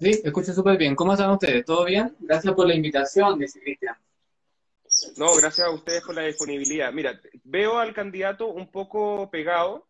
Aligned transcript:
Sí, 0.00 0.20
escucho 0.22 0.52
súper 0.52 0.78
bien. 0.78 0.94
¿Cómo 0.94 1.12
están 1.12 1.30
ustedes? 1.30 1.64
¿Todo 1.64 1.84
bien? 1.84 2.14
Gracias 2.20 2.54
por 2.54 2.68
la 2.68 2.74
invitación, 2.74 3.38
dice 3.38 3.60
Cristian. 3.60 3.96
No, 5.16 5.34
gracias 5.36 5.66
a 5.66 5.70
ustedes 5.70 6.02
por 6.04 6.14
la 6.14 6.22
disponibilidad. 6.22 6.92
Mira, 6.92 7.20
veo 7.44 7.78
al 7.78 7.92
candidato 7.92 8.46
un 8.46 8.70
poco 8.70 9.28
pegado 9.30 9.86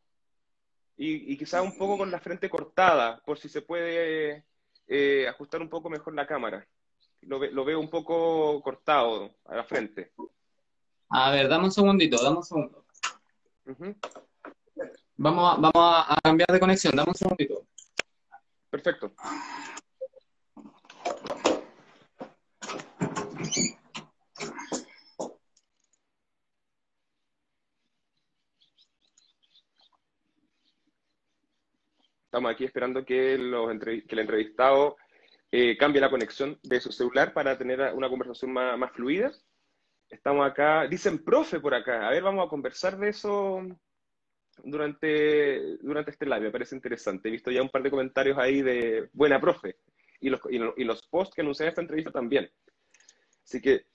y, 0.97 1.37
quizás 1.37 1.63
un 1.63 1.77
poco 1.77 1.99
con 1.99 2.11
la 2.11 2.19
frente 2.19 2.49
cortada, 2.49 3.23
por 3.25 3.39
si 3.39 3.49
se 3.49 3.63
puede 3.63 4.45
eh, 4.89 5.29
ajustar 5.29 5.61
un 5.61 5.69
poco 5.69 5.91
mejor 5.91 6.15
la 6.15 6.27
cámara. 6.27 6.67
Lo, 7.21 7.65
veo 7.65 7.79
un 7.79 7.91
poco 7.91 8.61
cortado 8.63 9.35
a 9.45 9.57
la 9.57 9.65
frente. 9.65 10.13
A 11.11 11.31
ver, 11.31 11.49
dame 11.49 11.67
un 11.67 11.73
segundito, 11.73 12.23
dame 12.23 12.39
un 12.39 12.45
segundo. 12.45 12.85
Vamos, 15.17 15.53
a, 15.53 15.61
vamos 15.61 16.07
a 16.09 16.19
cambiar 16.23 16.49
de 16.49 16.61
conexión, 16.61 16.97
dame 16.97 17.11
un 17.11 17.15
segundito. 17.15 17.67
Perfecto. 18.71 19.13
Estamos 32.39 32.53
aquí 32.53 32.65
esperando 32.67 33.05
que, 33.05 33.35
el 33.35 34.19
entrevistado 34.19 34.97
eh, 35.51 35.77
cambie 35.79 36.01
la 36.01 36.11
conexión 36.11 36.59
de 36.63 36.79
su 36.79 36.93
celular 36.93 37.33
para 37.33 37.57
tener 37.57 37.81
una 37.95 38.09
conversación 38.09 38.53
más, 38.53 38.93
fluida. 38.93 39.33
Estamos 40.11 40.47
acá, 40.47 40.87
dicen 40.87 41.25
profe 41.25 41.59
por 41.59 41.75
acá. 41.75 42.07
A 42.07 42.11
ver, 42.11 42.23
vamos 42.23 42.47
a 42.47 42.51
conversar 42.51 42.99
de 42.99 43.09
eso 43.09 43.63
durante, 44.63 45.79
durante 45.79 46.11
este 46.11 46.27
live. 46.27 46.41
Me 46.43 46.51
parece 46.51 46.77
interesante. 46.77 47.29
He 47.29 47.33
visto 47.33 47.51
ya 47.51 47.63
un 47.63 47.71
par 47.71 47.83
de 47.83 47.91
comentarios 47.91 48.37
ahí 48.39 48.63
de 48.63 49.09
buena 49.15 49.41
profe. 49.41 49.77
Y 50.21 50.31
los, 50.31 50.41
y 50.51 50.85
los 50.85 51.07
posts 51.07 51.35
que 51.35 51.43
anuncian 51.43 51.69
esta 51.69 51.81
entrevista 51.81 52.11
también. 52.11 52.51
Así 53.45 53.61
que 53.61 53.87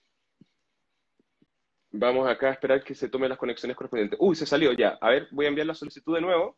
vamos 1.92 2.28
acá 2.28 2.50
a 2.50 2.54
esperar 2.54 2.84
que 2.84 2.96
se 2.96 3.10
tomen 3.10 3.30
las 3.30 3.38
conexiones 3.38 3.76
correspondientes. 3.76 4.18
Uy, 4.22 4.36
se 4.36 4.46
salió 4.46 4.72
ya. 4.74 4.98
A 5.02 5.10
ver, 5.10 5.28
voy 5.32 5.46
a 5.46 5.50
enviar 5.50 5.68
la 5.68 5.76
solicitud 5.76 6.16
de 6.16 6.22
nuevo. 6.22 6.58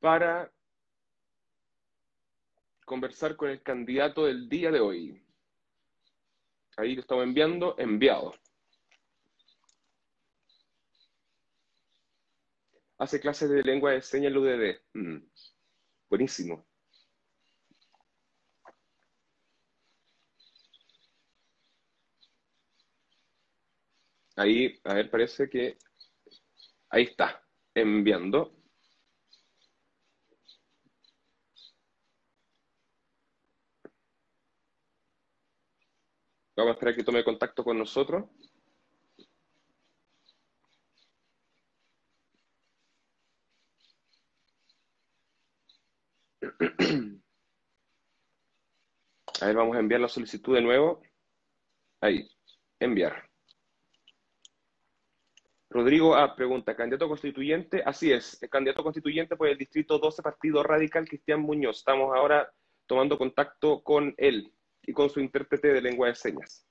para 0.00 0.50
conversar 2.84 3.36
con 3.36 3.50
el 3.50 3.62
candidato 3.62 4.24
del 4.24 4.48
día 4.48 4.70
de 4.70 4.80
hoy. 4.80 5.22
Ahí 6.76 6.94
lo 6.94 7.00
estamos 7.00 7.24
enviando, 7.24 7.74
enviado. 7.78 8.34
Hace 12.98 13.20
clases 13.20 13.50
de 13.50 13.62
lengua 13.62 13.92
de 13.92 14.02
señas 14.02 14.32
en 14.32 14.38
UDD. 14.38 14.80
Mm, 14.94 15.18
buenísimo. 16.10 16.66
Ahí, 24.36 24.80
a 24.84 24.94
ver, 24.94 25.10
parece 25.10 25.50
que 25.50 25.76
ahí 26.90 27.04
está, 27.04 27.42
enviando. 27.74 28.52
Vamos 36.56 36.72
a 36.72 36.74
esperar 36.74 36.94
que 36.94 37.04
tome 37.04 37.24
contacto 37.24 37.64
con 37.64 37.78
nosotros. 37.78 38.24
A 49.40 49.46
ver, 49.46 49.56
vamos 49.56 49.76
a 49.76 49.80
enviar 49.80 50.00
la 50.00 50.08
solicitud 50.08 50.54
de 50.54 50.62
nuevo. 50.62 51.02
Ahí, 52.00 52.28
enviar. 52.80 53.28
Rodrigo 55.70 56.16
A. 56.16 56.34
pregunta, 56.34 56.74
¿candidato 56.74 57.08
constituyente? 57.08 57.82
Así 57.84 58.10
es, 58.10 58.42
el 58.42 58.48
candidato 58.48 58.82
constituyente 58.82 59.36
por 59.36 59.48
el 59.48 59.58
distrito 59.58 59.98
12, 59.98 60.22
Partido 60.22 60.62
Radical, 60.62 61.06
Cristian 61.06 61.40
Muñoz. 61.40 61.78
Estamos 61.78 62.16
ahora 62.16 62.50
tomando 62.86 63.18
contacto 63.18 63.82
con 63.82 64.14
él 64.16 64.52
y 64.82 64.92
con 64.92 65.10
su 65.10 65.20
intérprete 65.20 65.68
de 65.68 65.82
lengua 65.82 66.08
de 66.08 66.14
señas. 66.14 66.67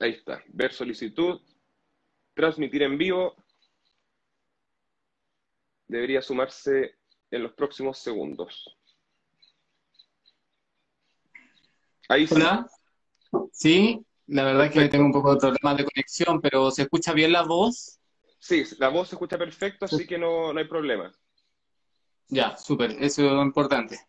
Ahí 0.00 0.12
está, 0.12 0.42
ver 0.48 0.72
solicitud, 0.72 1.42
transmitir 2.32 2.82
en 2.82 2.96
vivo. 2.96 3.36
Debería 5.86 6.22
sumarse 6.22 6.96
en 7.30 7.42
los 7.42 7.52
próximos 7.52 7.98
segundos. 7.98 8.78
Ahí 12.08 12.26
Hola. 12.30 12.66
Sí, 13.52 14.04
la 14.26 14.44
verdad 14.44 14.66
es 14.66 14.72
que 14.72 14.88
tengo 14.88 15.04
un 15.04 15.12
poco 15.12 15.34
de 15.34 15.40
problemas 15.40 15.76
de 15.76 15.84
conexión, 15.84 16.40
pero 16.40 16.70
¿se 16.70 16.82
escucha 16.82 17.12
bien 17.12 17.32
la 17.32 17.42
voz? 17.42 18.00
Sí, 18.38 18.64
la 18.78 18.88
voz 18.88 19.08
se 19.08 19.16
escucha 19.16 19.36
perfecto, 19.36 19.84
así 19.84 20.06
que 20.06 20.16
no, 20.16 20.56
hay 20.56 20.64
problema. 20.64 21.12
Ya, 22.28 22.56
súper, 22.56 22.92
eso 22.92 23.26
es 23.26 23.32
lo 23.32 23.42
importante. 23.42 24.00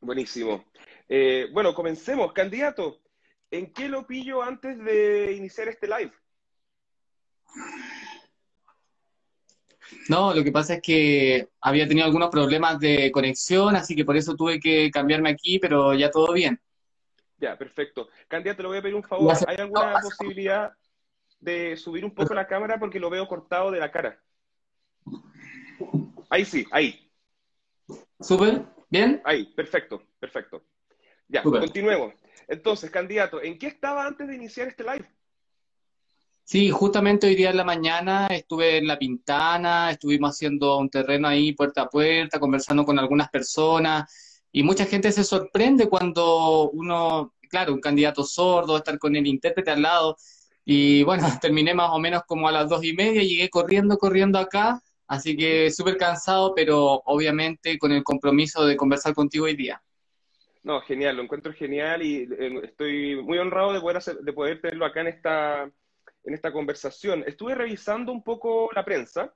Buenísimo. 0.00 0.66
Eh, 1.08 1.48
bueno, 1.52 1.74
comencemos. 1.74 2.32
Candidato, 2.32 3.01
¿en 3.52 3.72
qué 3.72 3.88
lo 3.88 4.06
pillo 4.06 4.42
antes 4.42 4.82
de 4.82 5.32
iniciar 5.34 5.68
este 5.68 5.86
live? 5.86 6.12
No, 10.08 10.34
lo 10.34 10.42
que 10.42 10.50
pasa 10.50 10.74
es 10.74 10.82
que 10.82 11.48
había 11.60 11.86
tenido 11.86 12.06
algunos 12.06 12.30
problemas 12.30 12.80
de 12.80 13.12
conexión, 13.12 13.76
así 13.76 13.94
que 13.94 14.04
por 14.04 14.16
eso 14.16 14.34
tuve 14.34 14.58
que 14.58 14.90
cambiarme 14.90 15.30
aquí, 15.30 15.58
pero 15.58 15.94
ya 15.94 16.10
todo 16.10 16.32
bien. 16.32 16.58
Ya, 17.36 17.56
perfecto. 17.58 18.08
Candidato, 18.26 18.62
le 18.62 18.68
voy 18.68 18.78
a 18.78 18.82
pedir 18.82 18.94
un 18.94 19.02
favor. 19.02 19.34
¿Hay 19.46 19.56
alguna 19.56 20.00
posibilidad 20.00 20.72
de 21.40 21.76
subir 21.76 22.04
un 22.04 22.14
poco 22.14 22.34
la 22.34 22.46
cámara 22.46 22.78
porque 22.78 23.00
lo 23.00 23.10
veo 23.10 23.28
cortado 23.28 23.70
de 23.70 23.80
la 23.80 23.90
cara? 23.90 24.18
Ahí 26.30 26.44
sí, 26.44 26.66
ahí. 26.70 27.10
¿Súper? 28.20 28.64
¿Bien? 28.88 29.20
Ahí, 29.24 29.44
perfecto, 29.44 30.02
perfecto. 30.18 30.64
Ya, 31.28 31.42
continuemos. 31.42 32.14
Entonces, 32.48 32.90
candidato, 32.90 33.42
¿en 33.42 33.58
qué 33.58 33.66
estaba 33.66 34.06
antes 34.06 34.28
de 34.28 34.34
iniciar 34.34 34.68
este 34.68 34.84
live? 34.84 35.08
Sí, 36.44 36.70
justamente 36.70 37.26
hoy 37.26 37.36
día 37.36 37.50
en 37.50 37.56
la 37.56 37.64
mañana 37.64 38.26
estuve 38.26 38.78
en 38.78 38.86
La 38.86 38.98
Pintana, 38.98 39.90
estuvimos 39.90 40.30
haciendo 40.30 40.76
un 40.76 40.90
terreno 40.90 41.28
ahí 41.28 41.52
puerta 41.52 41.82
a 41.82 41.88
puerta, 41.88 42.40
conversando 42.40 42.84
con 42.84 42.98
algunas 42.98 43.30
personas 43.30 44.42
y 44.52 44.62
mucha 44.62 44.84
gente 44.84 45.10
se 45.12 45.24
sorprende 45.24 45.88
cuando 45.88 46.70
uno, 46.70 47.34
claro, 47.48 47.72
un 47.72 47.80
candidato 47.80 48.22
sordo, 48.22 48.76
estar 48.76 48.98
con 48.98 49.16
el 49.16 49.26
intérprete 49.26 49.70
al 49.70 49.82
lado. 49.82 50.16
Y 50.64 51.02
bueno, 51.04 51.26
terminé 51.40 51.74
más 51.74 51.90
o 51.92 51.98
menos 51.98 52.22
como 52.26 52.48
a 52.48 52.52
las 52.52 52.68
dos 52.68 52.84
y 52.84 52.92
media, 52.92 53.22
llegué 53.22 53.48
corriendo, 53.48 53.96
corriendo 53.96 54.38
acá, 54.38 54.82
así 55.06 55.36
que 55.36 55.70
súper 55.70 55.96
cansado, 55.96 56.54
pero 56.54 57.02
obviamente 57.06 57.78
con 57.78 57.92
el 57.92 58.04
compromiso 58.04 58.66
de 58.66 58.76
conversar 58.76 59.14
contigo 59.14 59.46
hoy 59.46 59.56
día. 59.56 59.82
No, 60.62 60.80
genial, 60.82 61.16
lo 61.16 61.22
encuentro 61.22 61.52
genial 61.52 62.02
y 62.02 62.28
eh, 62.38 62.60
estoy 62.64 63.16
muy 63.16 63.38
honrado 63.38 63.72
de 63.72 63.80
poder, 63.80 63.96
hacer, 63.96 64.16
de 64.18 64.32
poder 64.32 64.60
tenerlo 64.60 64.86
acá 64.86 65.00
en 65.00 65.08
esta, 65.08 65.64
en 66.24 66.34
esta 66.34 66.52
conversación. 66.52 67.24
Estuve 67.26 67.54
revisando 67.54 68.12
un 68.12 68.22
poco 68.22 68.70
la 68.74 68.84
prensa 68.84 69.34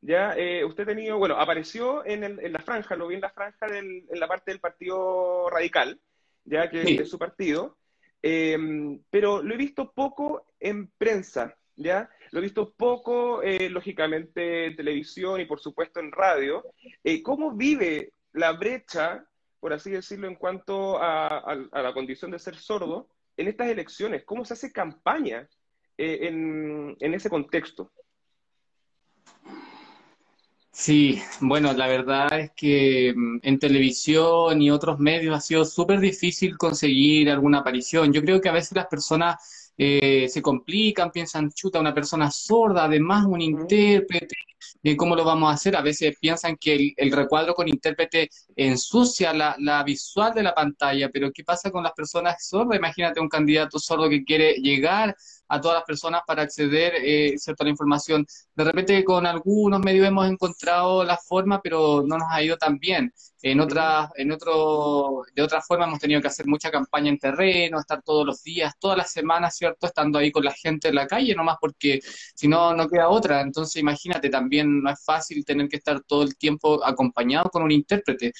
ya, 0.00 0.34
eh, 0.36 0.64
usted 0.64 0.84
ha 0.84 0.86
tenido, 0.86 1.18
bueno, 1.18 1.36
apareció 1.38 2.06
en, 2.06 2.22
en, 2.22 2.52
la 2.52 2.60
franja, 2.60 2.94
lo 2.94 3.08
vi 3.08 3.16
en 3.16 3.20
la 3.20 3.30
franja 3.30 3.66
del, 3.66 4.04
en 4.08 4.20
la 4.20 4.28
parte 4.28 4.52
del 4.52 4.60
Partido 4.60 5.50
Radical, 5.50 6.00
ya 6.44 6.70
que 6.70 6.82
es 6.82 7.10
su 7.10 7.18
partido, 7.18 7.76
em, 8.22 9.02
pero 9.10 9.42
lo 9.42 9.54
he 9.54 9.56
visto 9.56 9.92
poco 9.92 10.52
en 10.60 10.88
prensa, 10.98 11.56
¿ya? 11.74 12.08
Lo 12.30 12.38
he 12.38 12.42
visto 12.42 12.72
poco, 12.74 13.42
eh, 13.42 13.68
lógicamente, 13.70 14.66
en 14.66 14.76
televisión 14.76 15.40
y 15.40 15.46
por 15.46 15.60
supuesto 15.60 15.98
en 16.00 16.12
radio. 16.12 16.64
Eh, 17.02 17.22
¿Cómo 17.22 17.52
vive 17.52 18.12
la 18.32 18.52
brecha, 18.52 19.26
por 19.60 19.72
así 19.72 19.90
decirlo, 19.90 20.28
en 20.28 20.36
cuanto 20.36 21.02
a, 21.02 21.38
a, 21.38 21.82
la 21.82 21.92
condición 21.92 22.30
de 22.30 22.38
ser 22.38 22.56
sordo 22.56 23.08
en 23.36 23.48
estas 23.48 23.68
elecciones? 23.68 24.24
¿Cómo 24.24 24.44
se 24.44 24.54
hace 24.54 24.72
campaña 24.72 25.48
en, 25.96 26.96
en 27.00 27.14
ese 27.14 27.28
contexto? 27.28 27.90
Sí, 30.80 31.20
bueno, 31.40 31.72
la 31.72 31.88
verdad 31.88 32.38
es 32.38 32.52
que 32.52 33.12
mm, 33.14 33.40
en 33.42 33.58
televisión 33.58 34.62
y 34.62 34.70
otros 34.70 35.00
medios 35.00 35.36
ha 35.36 35.40
sido 35.40 35.64
súper 35.64 35.98
difícil 35.98 36.56
conseguir 36.56 37.30
alguna 37.30 37.58
aparición. 37.58 38.12
Yo 38.12 38.22
creo 38.22 38.40
que 38.40 38.48
a 38.48 38.52
veces 38.52 38.76
las 38.76 38.86
personas 38.86 39.72
eh, 39.76 40.28
se 40.28 40.40
complican, 40.40 41.10
piensan, 41.10 41.50
chuta, 41.50 41.80
una 41.80 41.92
persona 41.92 42.30
sorda, 42.30 42.84
además 42.84 43.26
un 43.26 43.40
intérprete, 43.40 44.36
cómo 44.96 45.16
lo 45.16 45.24
vamos 45.24 45.50
a 45.50 45.54
hacer. 45.54 45.76
A 45.76 45.82
veces 45.82 46.16
piensan 46.20 46.56
que 46.56 46.94
el, 46.96 47.12
recuadro 47.12 47.54
con 47.54 47.68
intérprete 47.68 48.28
ensucia 48.56 49.32
la, 49.32 49.56
la, 49.58 49.82
visual 49.82 50.34
de 50.34 50.42
la 50.42 50.54
pantalla, 50.54 51.10
pero 51.10 51.30
¿qué 51.32 51.44
pasa 51.44 51.70
con 51.70 51.82
las 51.82 51.92
personas 51.92 52.46
sordas? 52.46 52.78
Imagínate 52.78 53.20
un 53.20 53.28
candidato 53.28 53.78
sordo 53.78 54.08
que 54.08 54.24
quiere 54.24 54.54
llegar 54.54 55.14
a 55.48 55.60
todas 55.60 55.76
las 55.78 55.84
personas 55.84 56.22
para 56.26 56.42
acceder 56.42 56.94
eh, 56.96 57.34
a 57.46 57.64
la 57.64 57.70
información. 57.70 58.26
De 58.54 58.64
repente 58.64 59.02
con 59.04 59.26
algunos 59.26 59.80
medios 59.80 60.06
hemos 60.06 60.28
encontrado 60.28 61.04
la 61.04 61.16
forma, 61.16 61.60
pero 61.62 62.02
no 62.06 62.18
nos 62.18 62.28
ha 62.30 62.42
ido 62.42 62.56
tan 62.56 62.78
bien. 62.78 63.12
En 63.42 63.60
otra, 63.60 64.10
en 64.16 64.32
otro, 64.32 65.22
de 65.34 65.42
otra 65.42 65.62
forma 65.62 65.86
hemos 65.86 66.00
tenido 66.00 66.20
que 66.20 66.26
hacer 66.28 66.46
mucha 66.46 66.70
campaña 66.70 67.08
en 67.08 67.18
terreno, 67.18 67.78
estar 67.78 68.02
todos 68.02 68.26
los 68.26 68.42
días, 68.42 68.74
todas 68.80 68.98
las 68.98 69.12
semanas, 69.12 69.56
¿cierto? 69.56 69.86
Estando 69.86 70.18
ahí 70.18 70.32
con 70.32 70.44
la 70.44 70.52
gente 70.52 70.88
en 70.88 70.96
la 70.96 71.06
calle, 71.06 71.34
nomás 71.34 71.56
porque 71.60 72.00
si 72.34 72.48
no, 72.48 72.74
no 72.74 72.88
queda 72.88 73.08
otra. 73.08 73.40
Entonces, 73.40 73.76
imagínate, 73.76 74.28
también 74.28 74.82
no 74.82 74.90
es 74.90 75.04
fácil 75.04 75.44
tener 75.44 75.68
que 75.68 75.76
estar 75.76 76.00
todo 76.02 76.22
el 76.24 76.36
tiempo 76.36 76.84
acompañado 76.84 77.48
con 77.50 77.62
un 77.62 77.70
intérprete. 77.70 78.32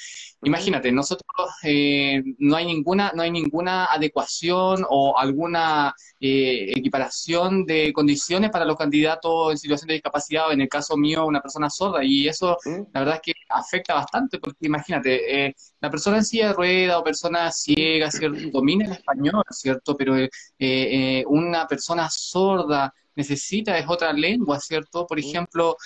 Imagínate, 0.43 0.91
nosotros 0.93 1.27
eh, 1.63 2.23
no 2.39 2.57
hay 2.57 2.67
ninguna, 2.67 3.13
no 3.15 3.23
hay 3.23 3.31
ninguna 3.31 3.87
adecuación 3.87 4.85
o 4.89 5.19
alguna 5.19 5.95
eh, 6.21 6.73
equiparación 6.77 7.65
de 7.65 7.93
condiciones 7.93 8.51
para 8.51 8.65
los 8.65 8.77
candidatos 8.77 9.53
en 9.53 9.59
situación 9.59 9.89
de 9.89 9.95
discapacidad, 9.95 10.49
o 10.49 10.53
en 10.53 10.61
el 10.61 10.69
caso 10.69 10.97
mío, 10.97 11.27
una 11.27 11.41
persona 11.41 11.71
sorda, 11.71 12.05
y 12.05 12.29
eso 12.29 12.57
la 12.93 13.01
verdad 13.01 13.15
es 13.17 13.21
que 13.23 13.33
afecta 13.49 13.95
bastante, 13.95 14.39
porque 14.39 14.67
imagínate, 14.67 14.88
eh, 15.05 15.55
la 15.81 15.91
persona 15.91 16.19
en 16.19 16.25
silla 16.25 16.49
de 16.49 16.53
rueda 16.55 16.99
o 16.99 17.05
persona 17.05 17.51
ciega, 17.53 18.11
¿cierto? 18.11 18.39
Domina 18.51 18.87
el 18.87 18.93
español, 18.93 19.45
¿cierto? 19.51 19.97
Pero 19.97 20.17
eh, 20.17 20.29
eh, 20.59 21.25
una 21.27 21.67
persona 21.67 22.09
sorda 22.11 22.93
necesita, 23.15 23.77
es 23.79 23.87
otra 23.89 24.13
lengua, 24.13 24.61
¿cierto? 24.61 25.07
Por 25.07 25.19
ejemplo, 25.19 25.77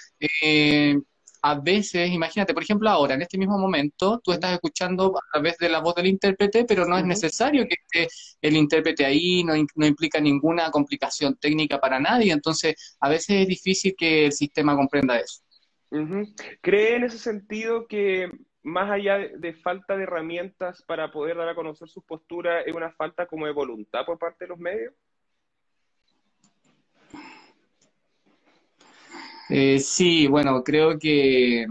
a 1.44 1.58
veces, 1.58 2.10
imagínate, 2.10 2.54
por 2.54 2.62
ejemplo, 2.62 2.88
ahora, 2.88 3.14
en 3.14 3.22
este 3.22 3.36
mismo 3.36 3.58
momento, 3.58 4.20
tú 4.22 4.32
estás 4.32 4.52
escuchando 4.52 5.12
a 5.16 5.32
través 5.32 5.58
de 5.58 5.68
la 5.68 5.80
voz 5.80 5.94
del 5.96 6.06
intérprete, 6.06 6.64
pero 6.64 6.86
no 6.86 6.96
es 6.96 7.04
necesario 7.04 7.66
que 7.66 7.74
esté 7.74 8.14
el 8.40 8.56
intérprete 8.56 9.04
ahí, 9.04 9.42
no, 9.42 9.54
no 9.74 9.86
implica 9.86 10.20
ninguna 10.20 10.70
complicación 10.70 11.36
técnica 11.36 11.80
para 11.80 11.98
nadie, 11.98 12.32
entonces 12.32 12.96
a 13.00 13.08
veces 13.08 13.42
es 13.42 13.48
difícil 13.48 13.94
que 13.98 14.26
el 14.26 14.32
sistema 14.32 14.76
comprenda 14.76 15.18
eso. 15.18 15.42
¿Cree 16.60 16.96
en 16.96 17.04
ese 17.04 17.18
sentido 17.18 17.86
que 17.86 18.30
más 18.62 18.90
allá 18.90 19.18
de, 19.18 19.54
falta 19.54 19.96
de 19.96 20.04
herramientas 20.04 20.82
para 20.82 21.10
poder 21.10 21.36
dar 21.36 21.48
a 21.48 21.54
conocer 21.54 21.88
su 21.88 22.02
postura, 22.02 22.62
es 22.62 22.74
una 22.74 22.92
falta 22.92 23.26
como 23.26 23.46
de 23.46 23.52
voluntad 23.52 24.04
por 24.04 24.18
parte 24.18 24.44
de 24.44 24.48
los 24.48 24.58
medios? 24.58 24.94
Eh, 29.48 29.78
sí, 29.80 30.26
bueno, 30.28 30.62
creo 30.62 30.98
que 30.98 31.66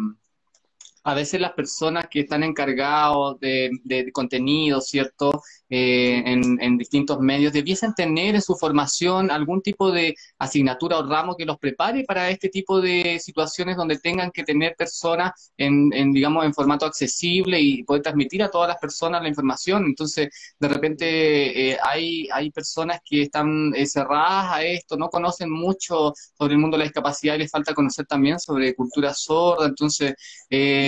a 1.04 1.14
veces 1.14 1.42
las 1.42 1.54
personas 1.54 2.08
que 2.10 2.22
están 2.22 2.44
encargados 2.44 3.40
de, 3.40 3.72
de 3.84 4.12
contenido, 4.12 4.82
¿cierto? 4.82 5.42
Eh, 5.74 6.22
en, 6.26 6.78
distintos 6.78 7.22
medios, 7.22 7.54
debiesen 7.54 7.94
tener 7.94 8.36
en 8.36 8.42
su 8.42 8.56
formación 8.58 9.32
algún 9.32 9.62
tipo 9.62 9.90
de 9.90 10.16
asignatura 10.38 10.98
o 10.98 11.08
ramo 11.08 11.38
que 11.38 11.46
los 11.46 11.58
prepare 11.60 12.04
para 12.04 12.30
este 12.30 12.50
tipo 12.50 12.82
de 12.82 13.20
situaciones 13.22 13.78
donde 13.78 13.98
tengan 13.98 14.32
que 14.32 14.44
tener 14.44 14.76
personas 14.76 15.54
en, 15.56 16.12
digamos, 16.12 16.44
en 16.44 16.54
formato 16.54 16.86
accesible 16.86 17.62
y 17.62 17.84
poder 17.84 18.02
transmitir 18.02 18.44
a 18.44 18.52
todas 18.52 18.68
las 18.68 18.80
personas 18.80 19.22
la 19.22 19.30
información. 19.30 19.86
Entonces, 19.86 20.28
de 20.60 20.68
repente 20.68 21.72
eh, 21.72 21.78
hay, 21.82 22.28
hay 22.34 22.52
personas 22.52 23.00
que 23.06 23.22
están 23.22 23.74
eh, 23.74 23.86
cerradas 23.86 24.52
a 24.52 24.64
esto, 24.64 24.98
no 24.98 25.10
conocen 25.10 25.50
mucho 25.50 26.14
sobre 26.38 26.54
el 26.56 26.60
mundo 26.60 26.76
de 26.76 26.80
la 26.80 26.90
discapacidad 26.90 27.36
y 27.36 27.40
les 27.40 27.52
falta 27.52 27.74
conocer 27.74 28.06
también 28.06 28.40
sobre 28.42 28.76
cultura 28.76 29.14
sorda. 29.14 29.68
Entonces, 29.68 30.16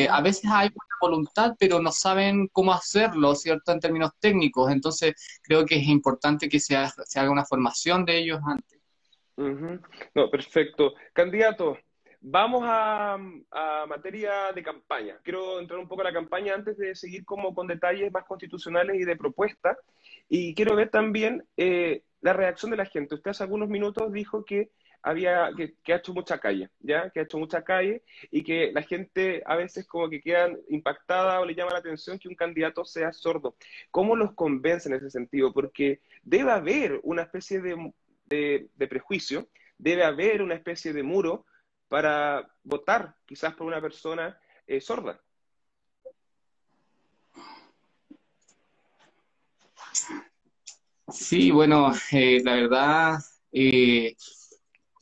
a 0.09 0.21
veces 0.21 0.49
hay 0.51 0.69
voluntad, 1.01 1.55
pero 1.59 1.79
no 1.79 1.91
saben 1.91 2.47
cómo 2.47 2.73
hacerlo, 2.73 3.35
¿cierto? 3.35 3.71
En 3.71 3.79
términos 3.79 4.11
técnicos. 4.19 4.71
Entonces, 4.71 5.13
creo 5.41 5.65
que 5.65 5.75
es 5.75 5.87
importante 5.87 6.47
que 6.47 6.59
se 6.59 6.75
haga, 6.75 6.93
se 7.05 7.19
haga 7.19 7.31
una 7.31 7.45
formación 7.45 8.05
de 8.05 8.17
ellos 8.17 8.39
antes. 8.45 8.79
No, 9.35 10.29
perfecto. 10.29 10.93
Candidato, 11.11 11.77
vamos 12.21 12.63
a, 12.65 13.17
materia 13.87 14.51
de 14.53 14.63
campaña. 14.63 15.17
Quiero 15.23 15.59
entrar 15.59 15.79
un 15.79 15.87
poco 15.87 16.01
a 16.01 16.05
la 16.05 16.13
campaña 16.13 16.53
antes 16.53 16.77
de 16.77 16.95
seguir 16.95 17.25
como 17.25 17.53
con 17.53 17.67
detalles 17.67 18.11
más 18.11 18.25
constitucionales 18.25 18.95
y 18.95 19.03
de 19.03 19.17
propuesta. 19.17 19.77
Y 20.29 20.55
quiero 20.55 20.75
ver 20.75 20.89
también 20.89 21.43
eh, 21.57 22.03
la 22.21 22.33
reacción 22.33 22.71
de 22.71 22.77
la 22.77 22.85
gente. 22.85 23.15
Usted 23.15 23.31
hace 23.31 23.43
algunos 23.43 23.69
minutos 23.69 24.11
dijo 24.11 24.45
que 24.45 24.71
había, 25.03 25.51
que, 25.55 25.93
ha 25.93 25.97
hecho 25.97 26.13
mucha 26.13 26.39
calle, 26.39 26.69
¿ya? 26.79 27.09
Que 27.09 27.19
ha 27.19 27.23
hecho 27.23 27.37
mucha 27.37 27.63
calle 27.63 28.03
y 28.31 28.41
que 28.41 28.71
la 28.71 28.81
gente 28.81 29.43
a 29.45 29.57
veces 29.57 29.85
como 29.85 30.09
que 30.09 30.21
queda 30.21 30.49
impactada 30.69 31.41
o 31.41 31.45
le 31.45 31.53
llama 31.53 31.73
la 31.73 31.79
atención 31.79 32.17
que 32.17 32.29
un 32.29 32.35
candidato 32.35 32.85
sea 32.85 33.11
sordo. 33.11 33.57
¿Cómo 33.91 34.15
los 34.15 34.33
convence 34.33 34.87
en 34.87 34.95
ese 34.95 35.09
sentido? 35.09 35.53
Porque 35.53 36.01
debe 36.23 36.51
haber 36.51 37.01
una 37.03 37.23
especie 37.23 37.61
de, 37.61 38.69
prejuicio, 38.87 39.49
debe 39.77 40.05
haber 40.05 40.41
una 40.41 40.55
especie 40.55 40.93
de 40.93 41.03
muro 41.03 41.45
para 41.89 42.49
votar 42.63 43.15
quizás 43.25 43.53
por 43.55 43.67
una 43.67 43.81
persona 43.81 44.39
eh, 44.65 44.79
sorda. 44.79 45.21
Sí, 51.11 51.51
bueno, 51.51 51.91
eh, 52.11 52.41
la 52.43 52.55
verdad, 52.55 53.19
eh, 53.51 54.15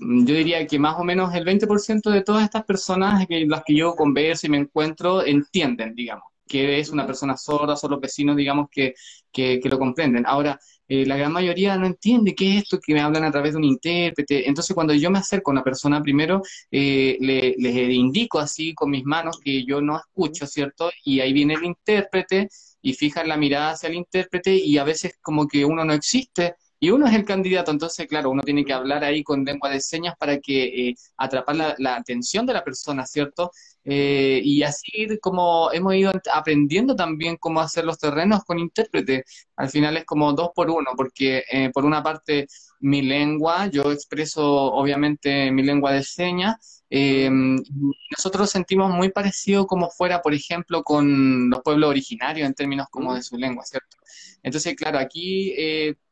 yo 0.01 0.36
diría 0.36 0.65
que 0.65 0.80
más 0.80 1.00
o 1.00 1.03
menos 1.03 1.33
el 1.36 1.45
20% 1.45 2.09
de 2.09 2.21
todas 2.24 2.44
estas 2.44 2.65
personas 2.65 3.25
que 3.27 3.45
las 3.45 3.63
que 3.63 3.75
yo 3.75 3.95
converso 3.95 4.48
y 4.48 4.50
me 4.50 4.57
encuentro 4.57 5.24
entienden, 5.24 5.94
digamos, 5.95 6.25
que 6.48 6.80
es 6.80 6.89
una 6.89 7.06
persona 7.06 7.38
sorda, 7.38 7.75
son 7.75 7.92
los 7.92 8.01
vecinos, 8.01 8.36
digamos, 8.36 8.68
que, 8.71 8.94
que, 9.31 9.62
lo 9.63 9.77
comprenden. 9.80 10.25
Ahora, 10.25 10.59
eh, 10.88 11.06
la 11.06 11.15
gran 11.18 11.31
mayoría 11.31 11.77
no 11.77 11.86
entiende 11.86 12.36
qué 12.36 12.57
es 12.57 12.63
esto 12.63 12.80
que 12.80 12.94
me 12.94 13.00
hablan 13.00 13.24
a 13.24 13.31
través 13.31 13.53
de 13.53 13.59
un 13.59 13.63
intérprete. 13.63 14.48
Entonces, 14.50 14.74
cuando 14.74 14.94
yo 14.94 15.12
me 15.12 15.19
acerco 15.19 15.51
a 15.51 15.53
una 15.53 15.63
persona, 15.63 16.01
primero 16.01 16.42
eh, 16.71 17.18
le, 17.21 17.56
les 17.57 17.75
indico 17.94 18.39
así 18.39 18.74
con 18.74 18.89
mis 18.89 19.06
manos 19.06 19.39
que 19.39 19.63
yo 19.65 19.81
no 19.81 19.97
escucho, 19.97 20.47
¿cierto? 20.47 20.92
Y 21.06 21.19
ahí 21.19 21.31
viene 21.31 21.54
el 21.54 21.63
intérprete 21.63 22.50
y 22.81 22.94
fijan 22.94 23.27
la 23.27 23.38
mirada 23.38 23.71
hacia 23.71 23.89
el 23.89 23.95
intérprete 23.95 24.56
y 24.56 24.77
a 24.77 24.83
veces 24.83 25.18
como 25.21 25.47
que 25.47 25.63
uno 25.63 25.86
no 25.86 25.94
existe 25.94 26.56
y 26.83 26.89
uno 26.89 27.06
es 27.06 27.13
el 27.13 27.25
candidato, 27.25 27.69
entonces, 27.69 28.07
claro, 28.07 28.31
uno 28.31 28.42
tiene 28.42 28.66
que 28.66 28.74
hablar 28.74 29.04
ahí 29.04 29.24
con 29.24 29.45
lengua 29.45 29.69
de 29.69 29.80
señas 29.80 30.16
para 30.18 30.39
que 30.39 30.89
eh, 30.89 30.95
atrapar 31.16 31.56
la, 31.78 31.95
atención 31.95 32.48
de 32.48 32.54
la 32.54 32.63
persona, 32.63 33.06
¿cierto? 33.06 33.51
Eh, 33.83 34.42
y 34.44 34.63
así 34.63 35.07
como 35.22 35.72
hemos 35.72 35.94
ido 35.94 36.12
aprendiendo 36.33 36.95
también 36.95 37.38
cómo 37.38 37.62
hacer 37.62 37.86
los 37.86 38.00
terrenos 38.00 38.44
con 38.45 38.57
intérprete. 38.57 39.25
Al 39.57 39.69
final 39.69 39.95
es 39.95 40.06
como 40.06 40.33
dos 40.33 40.50
por 40.56 40.72
uno, 40.72 40.89
porque 40.98 41.44
eh, 41.51 41.69
por 41.72 41.86
una 41.86 42.01
parte 42.01 42.48
mi 42.80 43.04
lengua, 43.04 43.68
yo 43.68 43.92
expreso 43.92 44.44
obviamente 44.73 45.52
mi 45.52 45.61
lengua 45.61 45.92
de 45.94 46.02
señas, 46.02 46.83
nosotros 46.90 48.50
sentimos 48.50 48.92
muy 48.92 49.11
parecido 49.11 49.68
como 49.68 49.92
fuera, 49.92 50.21
por 50.23 50.33
ejemplo, 50.33 50.83
con 50.83 51.47
los 51.52 51.61
pueblos 51.61 51.92
originarios 51.92 52.47
en 52.47 52.56
términos 52.56 52.88
como 52.90 53.14
de 53.14 53.21
su 53.21 53.38
lengua, 53.38 53.64
¿cierto? 53.66 53.97
Entonces, 54.42 54.76
claro, 54.76 54.97
aquí 54.97 55.54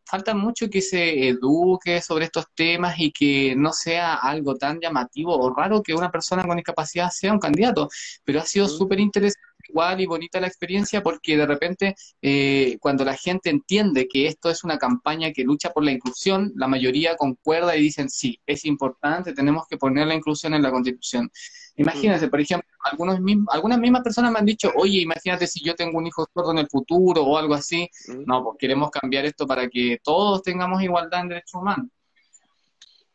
falta 0.10 0.34
mucho 0.34 0.70
que 0.70 0.82
se 0.82 1.28
eduque 1.30 2.02
sobre 2.02 2.26
estos 2.26 2.46
temas 2.56 3.00
y 3.00 3.12
que 3.12 3.56
no 3.56 3.72
sea 3.74 4.16
algo 4.16 4.56
tan 4.56 4.80
llamativo 4.80 5.38
o 5.38 5.54
raro 5.54 5.84
que 5.84 5.94
una 5.94 6.12
persona 6.12 6.44
con 6.46 6.58
discapacidad 6.58 7.10
sea 7.12 7.34
un 7.34 7.40
candidato. 7.40 7.90
Pero 8.24 8.42
ha 8.42 8.46
sido 8.46 8.68
súper 8.68 9.00
interesante 9.00 9.50
igual 9.68 10.02
y 10.02 10.06
bonita 10.08 10.40
la 10.40 10.48
experiencia 10.48 11.04
porque 11.04 11.38
de 11.38 11.46
repente 11.46 11.96
eh, 12.22 12.78
cuando 12.80 13.06
la 13.06 13.16
gente 13.16 13.50
entiende 13.50 14.08
que 14.08 14.26
esto 14.28 14.50
es 14.50 14.64
una 14.64 14.78
campaña 14.78 15.32
que 15.32 15.44
lucha 15.44 15.72
por 15.72 15.84
la 15.84 15.92
inclusión, 15.92 16.52
la 16.56 16.68
mayoría 16.68 17.16
concuerda 17.16 17.76
y 17.76 17.82
dicen 17.82 18.10
sí, 18.10 18.40
es 18.46 18.66
importante, 18.66 19.34
tenemos 19.34 19.66
que 19.70 19.78
poner 19.78 20.08
la 20.08 20.16
inclusión 20.16 20.54
en 20.54 20.64
la 20.64 20.72
constitución. 20.72 21.30
Imagínense, 21.80 22.28
por 22.28 22.42
ejemplo, 22.42 22.68
algunos 22.84 23.18
algunas 23.52 23.80
mismas 23.80 24.04
personas 24.04 24.34
me 24.34 24.40
han 24.40 24.46
dicho, 24.46 24.70
oye, 24.76 25.00
imagínate 25.00 25.48
si 25.48 25.64
yo 25.64 25.76
tengo 25.76 25.98
un 25.98 26.08
hijo 26.08 26.28
sordo 26.34 26.52
en 26.52 26.58
el 26.58 26.68
futuro 26.68 27.24
o 27.24 27.38
algo 27.38 27.54
así. 27.54 27.90
No, 28.26 28.44
pues 28.44 28.58
queremos 28.60 28.92
cambiar 28.92 29.24
esto 29.24 29.48
para 29.48 29.70
que 29.70 29.98
todos 30.04 30.44
tengamos 30.44 30.84
igualdad 30.84 31.22
en 31.22 31.30
derechos 31.30 31.54
humanos. 31.56 31.88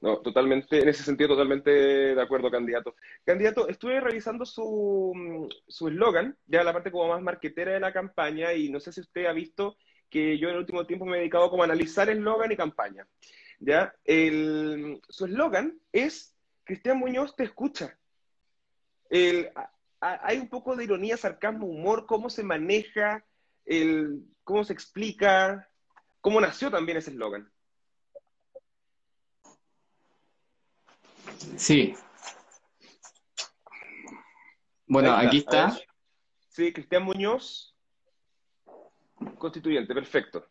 No, 0.00 0.16
totalmente, 0.18 0.80
en 0.80 0.88
ese 0.88 1.02
sentido, 1.02 1.30
totalmente 1.30 1.70
de 1.70 2.22
acuerdo, 2.22 2.50
candidato. 2.50 2.94
Candidato, 3.24 3.68
estuve 3.68 4.00
revisando 4.00 4.46
su 4.46 5.48
eslogan, 5.68 6.34
ya 6.46 6.64
la 6.64 6.72
parte 6.72 6.90
como 6.90 7.08
más 7.08 7.20
marquetera 7.20 7.72
de 7.72 7.80
la 7.80 7.92
campaña, 7.92 8.54
y 8.54 8.70
no 8.70 8.80
sé 8.80 8.92
si 8.92 9.02
usted 9.02 9.26
ha 9.26 9.32
visto 9.32 9.76
que 10.08 10.38
yo 10.38 10.48
en 10.48 10.54
el 10.54 10.60
último 10.60 10.86
tiempo 10.86 11.04
me 11.04 11.16
he 11.16 11.20
dedicado 11.20 11.50
como 11.50 11.64
a 11.64 11.66
analizar 11.66 12.08
eslogan 12.08 12.50
y 12.50 12.56
campaña. 12.56 13.06
¿ya? 13.60 13.94
El, 14.04 15.02
su 15.08 15.26
eslogan 15.26 15.78
es 15.92 16.34
Cristian 16.64 16.98
Muñoz 16.98 17.36
te 17.36 17.44
escucha 17.44 17.98
hay 19.10 20.38
un 20.38 20.48
poco 20.48 20.76
de 20.76 20.84
ironía, 20.84 21.16
sarcasmo, 21.16 21.66
humor, 21.66 22.06
cómo 22.06 22.30
se 22.30 22.42
maneja, 22.42 23.24
el, 23.64 24.24
cómo 24.44 24.64
se 24.64 24.72
explica, 24.72 25.70
cómo 26.20 26.40
nació 26.40 26.70
también 26.70 26.98
ese 26.98 27.10
eslogan. 27.10 27.50
Sí. 31.56 31.94
Bueno, 34.86 35.12
aquí 35.12 35.38
está. 35.38 35.76
Sí, 36.48 36.72
Cristian 36.72 37.02
Muñoz, 37.02 37.74
constituyente, 39.38 39.94
perfecto. 39.94 40.46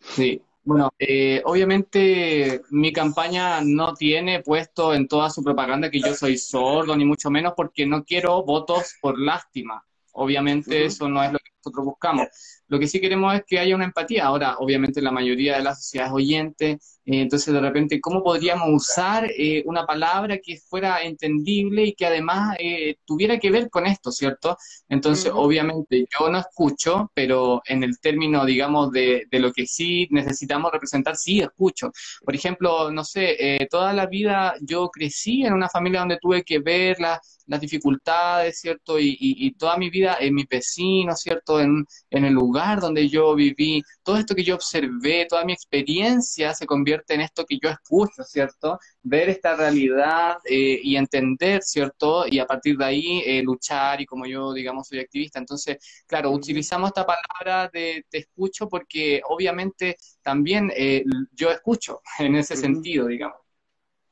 Sí, 0.00 0.42
bueno, 0.66 0.90
eh, 0.98 1.40
obviamente 1.44 2.60
mi 2.70 2.92
campaña 2.92 3.60
no 3.62 3.94
tiene 3.94 4.42
puesto 4.42 4.92
en 4.92 5.06
toda 5.06 5.30
su 5.30 5.44
propaganda 5.44 5.90
que 5.90 6.00
yo 6.00 6.12
soy 6.12 6.36
sordo, 6.36 6.96
ni 6.96 7.04
mucho 7.04 7.30
menos 7.30 7.52
porque 7.56 7.86
no 7.86 8.04
quiero 8.04 8.42
votos 8.42 8.96
por 9.00 9.16
lástima. 9.16 9.84
Obviamente 10.12 10.84
eso 10.84 11.08
no 11.08 11.22
es 11.22 11.32
lo 11.32 11.38
que 11.38 11.50
nosotros 11.58 11.84
buscamos. 11.86 12.26
Lo 12.68 12.78
que 12.78 12.88
sí 12.88 13.00
queremos 13.00 13.34
es 13.34 13.44
que 13.46 13.58
haya 13.58 13.74
una 13.74 13.84
empatía. 13.84 14.24
Ahora, 14.26 14.56
obviamente 14.58 15.00
la 15.00 15.12
mayoría 15.12 15.56
de 15.56 15.62
la 15.62 15.74
sociedad 15.74 16.08
es 16.08 16.12
oyente, 16.12 16.78
eh, 17.06 17.20
entonces 17.20 17.54
de 17.54 17.60
repente, 17.60 18.00
¿cómo 18.00 18.22
podríamos 18.22 18.68
usar 18.70 19.30
eh, 19.30 19.62
una 19.66 19.86
palabra 19.86 20.38
que 20.38 20.56
fuera 20.58 21.02
entendible 21.02 21.84
y 21.84 21.94
que 21.94 22.06
además 22.06 22.56
eh, 22.58 22.96
tuviera 23.04 23.38
que 23.38 23.50
ver 23.50 23.70
con 23.70 23.86
esto, 23.86 24.10
¿cierto? 24.10 24.56
Entonces, 24.88 25.30
obviamente 25.32 26.06
yo 26.18 26.28
no 26.28 26.38
escucho, 26.38 27.10
pero 27.14 27.62
en 27.66 27.84
el 27.84 28.00
término, 28.00 28.44
digamos, 28.44 28.90
de, 28.90 29.26
de, 29.30 29.38
lo 29.38 29.52
que 29.52 29.66
sí 29.66 30.08
necesitamos 30.10 30.72
representar, 30.72 31.16
sí 31.16 31.40
escucho. 31.40 31.92
Por 32.24 32.34
ejemplo, 32.34 32.90
no 32.90 33.04
sé, 33.04 33.66
toda 33.70 33.92
la 33.92 34.06
vida 34.06 34.54
yo 34.60 34.88
crecí 34.90 35.42
en 35.44 35.52
una 35.52 35.68
familia 35.68 36.00
donde 36.00 36.18
tuve 36.20 36.42
que 36.42 36.58
ver 36.58 36.98
las 37.00 37.35
dificultades, 37.60 38.60
¿cierto? 38.60 38.98
Y, 38.98 39.10
y, 39.10 39.46
y, 39.46 39.52
toda 39.52 39.76
mi 39.76 39.90
vida 39.90 40.16
en 40.20 40.34
mi 40.34 40.44
vecino, 40.44 41.14
¿cierto? 41.14 41.60
En, 41.60 41.84
en 42.10 42.24
el 42.24 42.32
lugar 42.32 42.80
donde 42.80 43.08
yo 43.08 43.34
viví, 43.34 43.82
todo 44.02 44.16
esto 44.16 44.34
que 44.34 44.44
yo 44.44 44.54
observé, 44.54 45.26
toda 45.28 45.44
mi 45.44 45.52
experiencia 45.52 46.54
se 46.54 46.66
convierte 46.66 47.14
en 47.14 47.22
esto 47.22 47.44
que 47.44 47.58
yo 47.62 47.68
escucho, 47.70 48.22
¿cierto? 48.24 48.78
Ver 49.02 49.28
esta 49.28 49.56
realidad 49.56 50.38
eh, 50.44 50.80
y 50.82 50.96
entender, 50.96 51.62
¿cierto? 51.62 52.26
Y 52.28 52.38
a 52.38 52.46
partir 52.46 52.76
de 52.76 52.84
ahí 52.84 53.22
eh, 53.24 53.42
luchar 53.42 54.00
y 54.00 54.06
como 54.06 54.26
yo, 54.26 54.52
digamos, 54.52 54.88
soy 54.88 55.00
activista. 55.00 55.38
Entonces, 55.38 55.78
claro, 56.06 56.30
utilizamos 56.30 56.88
esta 56.88 57.06
palabra 57.06 57.70
de 57.72 58.04
te 58.10 58.18
escucho 58.18 58.68
porque 58.68 59.20
obviamente 59.28 59.96
también 60.22 60.72
eh, 60.76 61.04
yo 61.32 61.50
escucho 61.50 62.00
en 62.18 62.36
ese 62.36 62.56
sentido, 62.56 63.06
digamos, 63.06 63.40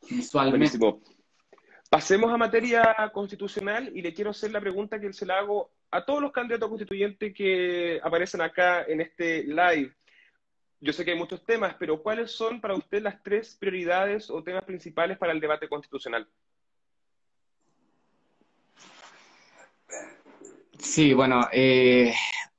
visualmente. 0.08 0.78
Pasemos 1.94 2.32
a 2.32 2.36
materia 2.36 2.92
constitucional 3.12 3.88
y 3.94 4.02
le 4.02 4.12
quiero 4.12 4.32
hacer 4.32 4.50
la 4.50 4.60
pregunta 4.60 4.98
que 4.98 5.12
se 5.12 5.24
la 5.24 5.38
hago 5.38 5.70
a 5.92 6.04
todos 6.04 6.20
los 6.20 6.32
candidatos 6.32 6.68
constituyentes 6.68 7.32
que 7.32 8.00
aparecen 8.02 8.40
acá 8.40 8.82
en 8.82 9.00
este 9.00 9.44
live. 9.44 9.94
Yo 10.80 10.92
sé 10.92 11.04
que 11.04 11.12
hay 11.12 11.16
muchos 11.16 11.46
temas, 11.46 11.76
pero 11.78 12.02
¿cuáles 12.02 12.32
son 12.32 12.60
para 12.60 12.74
usted 12.74 13.00
las 13.00 13.22
tres 13.22 13.56
prioridades 13.60 14.28
o 14.28 14.42
temas 14.42 14.64
principales 14.64 15.18
para 15.18 15.30
el 15.30 15.38
debate 15.38 15.68
constitucional? 15.68 16.26
Sí, 20.76 21.14
bueno, 21.14 21.48
eh, 21.52 22.12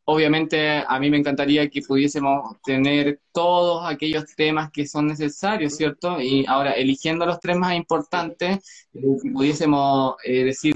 obviamente 0.06 0.84
a 0.88 1.00
mí 1.00 1.10
me 1.10 1.18
encantaría 1.18 1.70
que 1.70 1.82
pudiésemos 1.82 2.58
tener 2.64 3.20
todos 3.32 3.86
aquellos 3.86 4.26
temas 4.36 4.72
que 4.72 4.88
son 4.88 5.08
necesarios, 5.08 5.76
¿cierto? 5.76 6.22
Y 6.22 6.46
ahora, 6.48 6.72
eligiendo 6.74 7.26
los 7.26 7.40
tres 7.40 7.58
más 7.58 7.76
importantes, 7.76 8.88
eh, 8.94 9.02
pudiésemos 9.34 10.16
eh, 10.24 10.44
decir, 10.46 10.76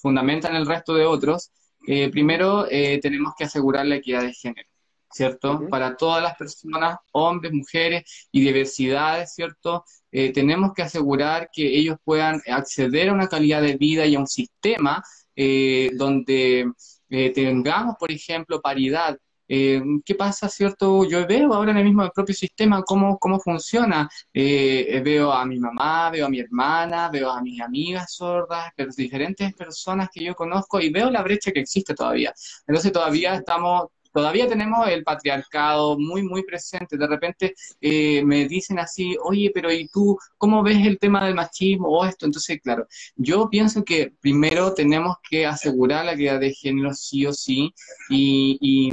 fundamentan 0.00 0.54
el 0.54 0.66
resto 0.66 0.94
de 0.94 1.04
otros, 1.04 1.50
eh, 1.90 2.10
primero, 2.10 2.66
eh, 2.70 3.00
tenemos 3.00 3.32
que 3.34 3.44
asegurar 3.44 3.86
la 3.86 3.96
equidad 3.96 4.20
de 4.20 4.34
género, 4.34 4.68
¿cierto? 5.10 5.66
Para 5.70 5.96
todas 5.96 6.22
las 6.22 6.36
personas, 6.36 6.98
hombres, 7.12 7.50
mujeres 7.52 8.28
y 8.30 8.42
diversidades, 8.42 9.32
¿cierto? 9.34 9.86
Eh, 10.12 10.30
tenemos 10.30 10.74
que 10.74 10.82
asegurar 10.82 11.48
que 11.50 11.66
ellos 11.78 11.96
puedan 12.04 12.42
acceder 12.46 13.08
a 13.08 13.14
una 13.14 13.28
calidad 13.28 13.62
de 13.62 13.78
vida 13.78 14.04
y 14.04 14.16
a 14.16 14.20
un 14.20 14.26
sistema 14.26 15.02
donde 15.94 16.72
tengamos, 17.08 17.96
por 17.98 18.10
ejemplo, 18.10 18.60
paridad 18.60 19.18
eh, 19.48 19.80
¿Qué 20.04 20.14
pasa, 20.14 20.48
cierto? 20.48 21.08
Yo 21.08 21.26
veo 21.26 21.54
ahora 21.54 21.70
en 21.70 21.78
el 21.78 21.84
mismo 21.84 22.08
propio 22.10 22.34
sistema 22.34 22.82
cómo, 22.82 23.18
cómo 23.18 23.40
funciona. 23.40 24.08
Eh, 24.32 25.00
veo 25.02 25.32
a 25.32 25.44
mi 25.46 25.58
mamá, 25.58 26.10
veo 26.10 26.26
a 26.26 26.28
mi 26.28 26.38
hermana, 26.40 27.08
veo 27.10 27.30
a 27.30 27.40
mis 27.40 27.60
amigas 27.60 28.12
sordas, 28.12 28.70
pero 28.76 28.90
diferentes 28.94 29.54
personas 29.54 30.10
que 30.12 30.22
yo 30.24 30.34
conozco 30.34 30.80
y 30.80 30.90
veo 30.90 31.10
la 31.10 31.22
brecha 31.22 31.50
que 31.50 31.60
existe 31.60 31.94
todavía. 31.94 32.34
Entonces 32.66 32.92
todavía 32.92 33.34
estamos 33.36 33.88
todavía 34.12 34.48
tenemos 34.48 34.88
el 34.88 35.04
patriarcado 35.04 35.98
muy, 35.98 36.22
muy 36.22 36.42
presente. 36.44 36.96
De 36.96 37.06
repente 37.06 37.54
eh, 37.80 38.22
me 38.24 38.46
dicen 38.48 38.78
así, 38.78 39.16
oye, 39.22 39.50
pero 39.54 39.72
¿y 39.72 39.88
tú 39.88 40.18
cómo 40.36 40.62
ves 40.62 40.86
el 40.86 40.98
tema 40.98 41.24
del 41.24 41.34
machismo 41.34 41.88
o 41.88 42.04
esto? 42.04 42.26
Entonces, 42.26 42.60
claro, 42.62 42.86
yo 43.16 43.48
pienso 43.50 43.84
que 43.84 44.12
primero 44.20 44.74
tenemos 44.74 45.16
que 45.28 45.46
asegurar 45.46 46.04
la 46.04 46.12
equidad 46.12 46.40
de 46.40 46.52
género 46.52 46.92
sí 46.94 47.26
o 47.26 47.32
sí 47.32 47.72
y, 48.10 48.58
y, 48.60 48.90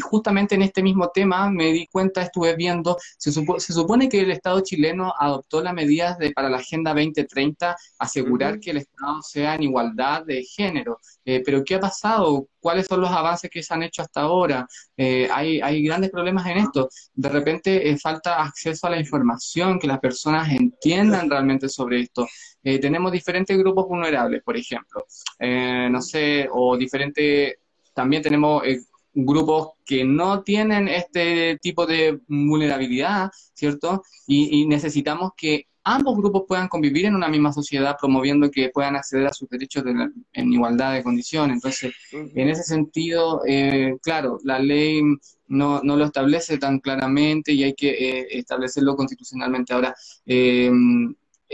justamente 0.00 0.54
en 0.54 0.62
este 0.62 0.82
mismo 0.82 1.08
tema 1.08 1.50
me 1.50 1.72
di 1.72 1.86
cuenta, 1.86 2.22
estuve 2.22 2.54
viendo, 2.56 2.96
se, 3.16 3.32
se 3.32 3.72
supone 3.72 4.08
que 4.08 4.20
el 4.20 4.30
Estado 4.30 4.60
chileno 4.60 5.12
adoptó 5.18 5.62
las 5.62 5.74
medidas 5.74 6.18
de, 6.18 6.32
para 6.32 6.50
la 6.50 6.58
Agenda 6.58 6.92
2030, 6.92 7.76
asegurar 7.98 8.60
que 8.60 8.70
el 8.70 8.78
Estado 8.78 9.22
sea 9.22 9.54
en 9.54 9.64
igualdad 9.64 10.24
de 10.24 10.42
género. 10.44 11.00
Eh, 11.24 11.42
pero 11.44 11.64
¿qué 11.64 11.76
ha 11.76 11.80
pasado? 11.80 12.48
¿Cuáles 12.60 12.86
son 12.86 13.00
los 13.00 13.10
avances 13.10 13.50
que 13.50 13.62
se 13.62 13.72
han 13.72 13.82
hecho 13.82 14.02
hasta 14.02 14.22
ahora? 14.22 14.66
Eh, 14.96 15.28
hay, 15.32 15.60
hay, 15.60 15.82
grandes 15.82 16.10
problemas 16.10 16.46
en 16.46 16.58
esto. 16.58 16.88
De 17.14 17.28
repente 17.28 17.88
eh, 17.88 17.96
falta 17.98 18.42
acceso 18.42 18.86
a 18.86 18.90
la 18.90 19.00
información, 19.00 19.78
que 19.78 19.86
las 19.86 20.00
personas 20.00 20.50
entiendan 20.52 21.30
realmente 21.30 21.68
sobre 21.68 22.00
esto. 22.02 22.26
tenemos 22.62 23.12
diferentes 23.12 23.56
grupos 23.58 23.86
vulnerables, 23.88 24.42
por 24.42 24.56
ejemplo. 24.56 25.04
no 25.90 26.00
sé, 26.00 26.48
o 26.52 26.76
diferentes 26.76 27.54
también 27.94 28.22
tenemos 28.22 28.62
grupos 29.14 29.70
que 29.84 30.04
no 30.04 30.42
tienen 30.42 30.88
este 30.88 31.58
tipo 31.62 31.86
de 31.86 32.20
vulnerabilidad, 32.26 33.30
¿cierto? 33.54 34.02
Y, 34.26 34.66
necesitamos 34.66 35.32
que 35.36 35.66
ambos 35.84 36.16
grupos 36.16 36.44
puedan 36.48 36.68
convivir 36.68 37.06
en 37.06 37.14
una 37.14 37.28
misma 37.28 37.52
sociedad, 37.52 37.96
promoviendo 38.00 38.50
que 38.50 38.70
puedan 38.70 38.96
acceder 38.96 39.26
a 39.26 39.32
sus 39.32 39.48
derechos 39.48 39.84
en 40.32 40.52
igualdad 40.52 40.94
de 40.94 41.02
condiciones. 41.02 41.56
Entonces, 41.56 41.94
en 42.10 42.48
ese 42.48 42.62
sentido, 42.62 43.42
eh, 43.46 43.96
claro, 44.02 44.38
la 44.44 44.58
ley 44.58 45.02
no, 45.46 45.80
no, 45.82 45.96
lo 45.96 46.06
establece 46.06 46.58
tan 46.58 46.80
claramente 46.80 47.52
y 47.52 47.64
hay 47.64 47.74
que 47.74 47.90
eh, 47.90 48.26
establecerlo 48.30 48.96
constitucionalmente. 48.96 49.74
Ahora, 49.74 49.94
eh, 50.24 50.70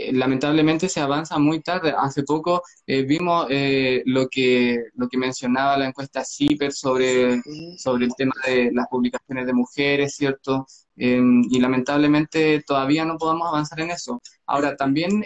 eh, 0.07 0.13
lamentablemente 0.13 0.89
se 0.89 0.99
avanza 0.99 1.37
muy 1.37 1.61
tarde. 1.61 1.93
Hace 1.97 2.23
poco 2.23 2.63
eh, 2.85 3.03
vimos 3.03 3.47
eh, 3.49 4.01
lo, 4.05 4.27
que, 4.27 4.85
lo 4.95 5.07
que 5.07 5.17
mencionaba 5.17 5.77
la 5.77 5.87
encuesta 5.87 6.23
CIPER 6.25 6.71
sobre, 6.71 7.41
sobre 7.77 8.05
el 8.05 8.15
tema 8.15 8.33
de 8.45 8.71
las 8.73 8.87
publicaciones 8.87 9.45
de 9.45 9.53
mujeres, 9.53 10.15
¿cierto? 10.15 10.65
Em, 10.95 11.43
y 11.49 11.59
lamentablemente 11.59 12.63
todavía 12.65 13.05
no 13.05 13.17
podemos 13.17 13.47
avanzar 13.47 13.79
en 13.81 13.91
eso. 13.91 14.21
Ahora, 14.45 14.75
también, 14.75 15.23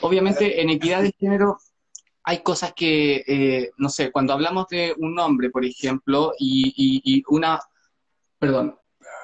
obviamente, 0.00 0.60
en 0.62 0.70
equidad 0.70 1.02
de 1.02 1.14
género 1.18 1.58
hay 2.22 2.42
cosas 2.42 2.72
que, 2.74 3.70
no 3.76 3.88
sé, 3.90 4.10
cuando 4.10 4.32
hablamos 4.32 4.66
de 4.68 4.94
un 4.96 5.18
hombre, 5.18 5.50
por 5.50 5.64
ejemplo, 5.64 6.32
y, 6.38 7.02
y 7.04 7.22
una, 7.28 7.60
perdón, 8.38 8.76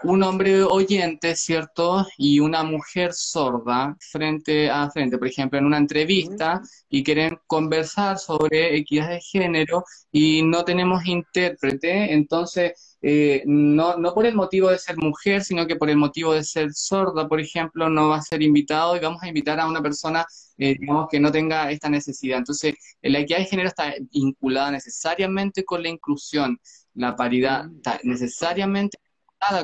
un 0.03 0.23
hombre 0.23 0.63
oyente, 0.63 1.37
¿cierto? 1.37 2.07
Y 2.17 2.41
una 2.41 2.63
mujer 2.63 3.13
sorda 3.13 3.97
frente 4.01 4.71
a 4.71 4.91
frente, 4.91 5.19
por 5.19 5.29
ejemplo, 5.29 5.59
en 5.59 5.67
una 5.67 5.79
entrevista 5.79 6.61
y 6.89 7.03
quieren 7.03 7.39
conversar 7.47 8.19
sobre 8.19 8.77
equidad 8.77 9.11
de 9.11 9.21
género 9.21 9.85
y 10.13 10.43
no 10.43 10.65
tenemos 10.65 11.07
intérprete, 11.07 12.13
entonces 12.13 12.97
eh, 13.03 13.43
no, 13.47 13.97
no 13.97 14.13
por 14.13 14.27
el 14.27 14.35
motivo 14.35 14.71
de 14.71 14.79
ser 14.79 14.97
mujer, 14.99 15.43
sino 15.43 15.67
que 15.67 15.77
por 15.77 15.89
el 15.89 15.97
motivo 15.97 16.35
de 16.35 16.45
ser 16.45 16.73
sorda, 16.73 17.29
por 17.29 17.41
ejemplo, 17.41 17.89
no 17.89 18.09
va 18.09 18.17
a 18.17 18.23
ser 18.23 18.43
invitado 18.43 18.97
y 18.97 19.01
vamos 19.01 19.23
a 19.23 19.29
invitar 19.29 19.59
a 19.61 19.67
una 19.67 19.83
persona, 19.83 20.27
eh, 20.59 20.77
digamos, 20.79 21.09
que 21.11 21.21
no 21.21 21.33
tenga 21.33 21.71
esta 21.71 21.89
necesidad. 21.89 22.39
Entonces, 22.39 22.75
la 23.03 23.21
equidad 23.21 23.39
de 23.39 23.45
género 23.47 23.69
está 23.69 23.95
vinculada 24.13 24.71
necesariamente 24.73 25.65
con 25.65 25.83
la 25.83 25.89
inclusión, 25.89 26.59
la 26.95 27.17
paridad 27.17 27.67
está 27.77 28.01
necesariamente 28.03 28.99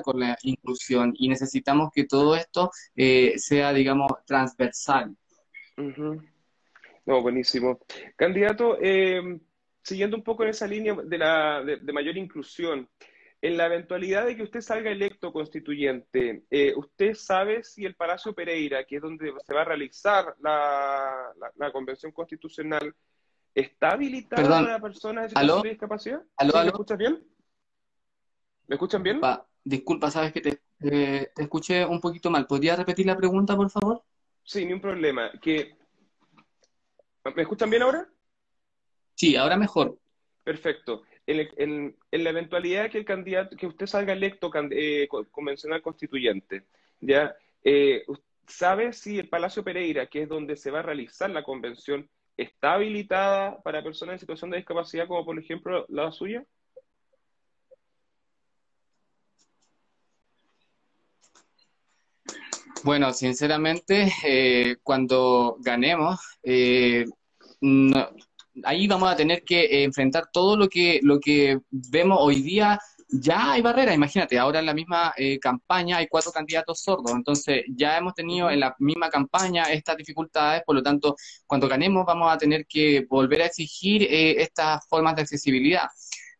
con 0.02 0.21
la 0.21 0.37
inclusión 0.42 1.12
y 1.16 1.28
necesitamos 1.28 1.90
que 1.95 2.04
todo 2.04 2.35
esto 2.35 2.71
eh, 2.95 3.35
sea, 3.38 3.73
digamos, 3.73 4.11
transversal. 4.25 5.16
No, 5.76 7.23
buenísimo. 7.23 7.78
Candidato, 8.16 8.78
eh, 8.80 9.38
siguiendo 9.83 10.16
un 10.16 10.25
poco 10.25 10.42
en 10.42 10.50
esa 10.50 10.66
línea 10.66 10.95
de, 10.95 11.18
la, 11.18 11.62
de, 11.62 11.92
mayor 11.92 12.16
inclusión, 12.16 12.88
en 13.40 13.56
la 13.56 13.66
eventualidad 13.66 14.26
de 14.26 14.35
que 14.35 14.42
usted 14.42 14.61
salga 14.61 14.90
electo 14.90 15.33
constituyente, 15.33 16.45
eh, 16.50 16.73
¿usted 16.75 17.14
sabe 17.14 17.62
si 17.62 17.85
el 17.85 17.95
Palacio 17.95 18.35
Pereira, 18.35 18.85
que 18.85 18.97
es 18.97 19.02
donde 19.02 19.33
se 19.47 19.54
va 19.54 19.61
a 19.61 19.66
realizar 19.66 20.35
la, 20.40 21.33
la, 21.54 21.71
convención 21.71 22.11
constitucional, 22.12 22.95
está 23.54 23.90
habilitado 23.90 24.49
para 24.49 24.80
personas 24.80 25.33
de 25.33 25.68
discapacidad? 25.68 26.23
¿Me 26.42 26.66
escuchas 26.66 26.99
bien? 26.99 27.23
¿Me 28.66 28.75
escuchan 28.75 29.02
bien? 29.02 29.21
Disculpa, 29.66 30.12
sabes 30.12 30.32
que 30.32 30.40
te, 30.40 30.61
te, 30.78 31.32
escuché 31.37 31.85
un 31.85 32.00
poquito 32.00 32.30
mal. 32.30 32.46
¿Podrías 32.46 32.78
repetir 32.78 33.04
la 33.04 33.16
pregunta, 33.16 33.56
por 33.56 33.68
favor? 33.68 34.00
Sí, 34.44 34.64
ni 34.64 34.73
un 34.73 34.80
problema. 34.80 35.32
Que... 35.42 35.76
¿Me 37.35 37.42
escuchan 37.42 37.68
bien 37.68 37.82
ahora? 37.82 38.08
Sí, 39.16 39.35
ahora 39.35 39.56
mejor. 39.56 39.99
Perfecto. 40.44 41.02
En, 41.26 41.96
la 42.12 42.30
eventualidad 42.30 42.88
que 42.88 42.99
el 42.99 43.04
candidato, 43.04 43.56
que 43.56 43.66
usted 43.66 43.87
salga 43.87 44.12
electo 44.12 44.52
eh, 44.70 45.08
convencional 45.32 45.82
constituyente, 45.82 46.62
¿ya? 47.00 47.35
Eh, 47.64 48.04
¿Sabe 48.46 48.92
si 48.92 49.18
el 49.18 49.28
Palacio 49.28 49.64
Pereira, 49.64 50.06
que 50.06 50.23
es 50.23 50.28
donde 50.28 50.54
se 50.54 50.70
va 50.70 50.78
a 50.78 50.82
realizar 50.82 51.28
la 51.30 51.42
convención, 51.42 52.08
está 52.37 52.75
habilitada 52.75 53.61
para 53.64 53.82
personas 53.82 54.12
en 54.12 54.20
situación 54.20 54.50
de 54.50 54.58
discapacidad, 54.58 55.08
como 55.08 55.25
por 55.25 55.37
ejemplo 55.37 55.87
la 55.88 56.12
suya? 56.12 56.46
Bueno, 62.87 63.12
sinceramente, 63.12 64.12
eh, 64.25 64.76
cuando 64.81 65.57
ganemos, 65.59 66.21
eh, 66.45 67.05
ahí 68.62 68.87
vamos 68.87 69.11
a 69.11 69.16
tener 69.16 69.43
que 69.43 69.83
enfrentar 69.83 70.28
todo 70.33 70.57
lo 70.57 70.69
que, 70.69 71.00
lo 71.02 71.19
que 71.19 71.59
vemos 71.69 72.19
hoy 72.21 72.43
día. 72.43 72.78
Ya 73.09 73.50
hay 73.50 73.61
barreras, 73.61 73.97
imagínate, 73.97 74.38
ahora 74.38 74.61
en 74.61 74.66
la 74.66 74.75
misma 74.75 75.12
eh, 75.16 75.40
campaña 75.40 75.97
hay 75.97 76.07
cuatro 76.07 76.31
candidatos 76.31 76.81
sordos, 76.81 77.11
entonces 77.12 77.64
ya 77.76 77.99
hemos 77.99 78.14
tenido 78.14 78.50
en 78.50 78.61
la 78.61 78.76
misma 78.78 79.11
campaña 79.11 79.64
estas 79.64 79.97
dificultades, 79.97 80.62
por 80.64 80.76
lo 80.76 80.83
tanto, 80.85 81.16
cuando 81.45 81.66
ganemos 81.66 82.07
vamos 82.07 82.33
a 82.33 82.38
tener 82.38 82.66
que 82.69 83.05
volver 83.09 83.43
a 83.43 83.47
exigir 83.47 84.07
estas 84.09 84.87
formas 84.88 85.16
de 85.16 85.23
accesibilidad. 85.23 85.88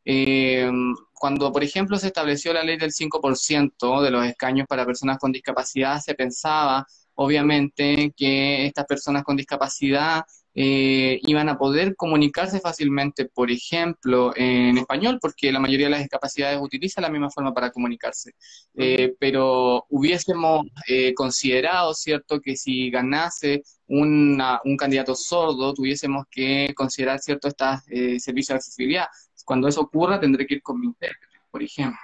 Eh, 0.05 0.71
cuando, 1.19 1.53
por 1.53 1.65
ejemplo, 1.65 1.97
se 1.99 2.09
estableció 2.09 2.53
la 2.53 2.63
ley 2.63 2.77
del 2.77 2.93
5% 2.93 4.03
de 4.03 4.11
los 4.11 4.25
escaños 4.25 4.67
para 4.69 4.85
personas 4.85 5.19
con 5.19 5.33
discapacidad, 5.33 6.01
se 6.01 6.15
pensaba, 6.15 6.87
obviamente, 7.15 8.13
que 8.17 8.67
estas 8.67 8.85
personas 8.85 9.25
con 9.25 9.37
discapacidad 9.37 10.23
eh, 10.59 11.19
iban 11.25 11.51
a 11.51 11.59
poder 11.59 11.97
comunicarse 11.97 12.61
fácilmente, 12.61 13.27
por 13.27 13.51
ejemplo, 13.51 14.33
en 14.37 14.79
español, 14.79 15.19
porque 15.21 15.53
la 15.53 15.61
mayoría 15.61 15.87
de 15.87 15.91
las 15.91 16.01
discapacidades 16.01 16.59
utiliza 16.61 17.01
la 17.01 17.11
misma 17.11 17.31
forma 17.31 17.53
para 17.53 17.71
comunicarse. 17.71 18.33
Eh, 18.75 19.15
pero 19.19 19.85
hubiésemos 19.91 20.67
considerado, 21.15 21.95
¿cierto?, 21.95 22.41
que 22.41 22.57
si 22.57 22.91
ganase 22.91 23.63
un 23.89 24.39
candidato 24.79 25.15
sordo, 25.15 25.75
tuviésemos 25.75 26.25
que 26.31 26.73
considerar, 26.75 27.21
¿cierto?, 27.21 27.49
estos 27.49 27.83
servicios 28.23 28.49
de 28.49 28.55
accesibilidad 28.55 29.07
cuando 29.47 29.69
eso 29.69 29.81
ocurra, 29.81 30.21
tendré 30.21 30.47
que 30.47 30.57
ir 30.57 30.63
con 30.63 30.79
mi 30.79 30.89
intérprete, 30.89 31.39
por 31.51 31.63
ejemplo. 31.63 31.99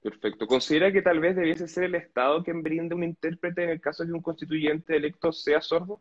Perfecto. 0.00 0.46
¿Considera 0.46 0.92
que 0.92 1.02
tal 1.02 1.20
vez 1.20 1.36
debiese 1.36 1.68
ser 1.68 1.84
el 1.84 1.94
Estado 1.96 2.42
quien 2.42 2.62
brinde 2.62 2.94
un 2.94 3.04
intérprete 3.04 3.64
en 3.64 3.70
el 3.70 3.80
caso 3.80 4.02
de 4.02 4.08
que 4.08 4.14
un 4.14 4.22
constituyente 4.22 4.96
electo 4.96 5.32
sea 5.32 5.60
sordo? 5.60 6.00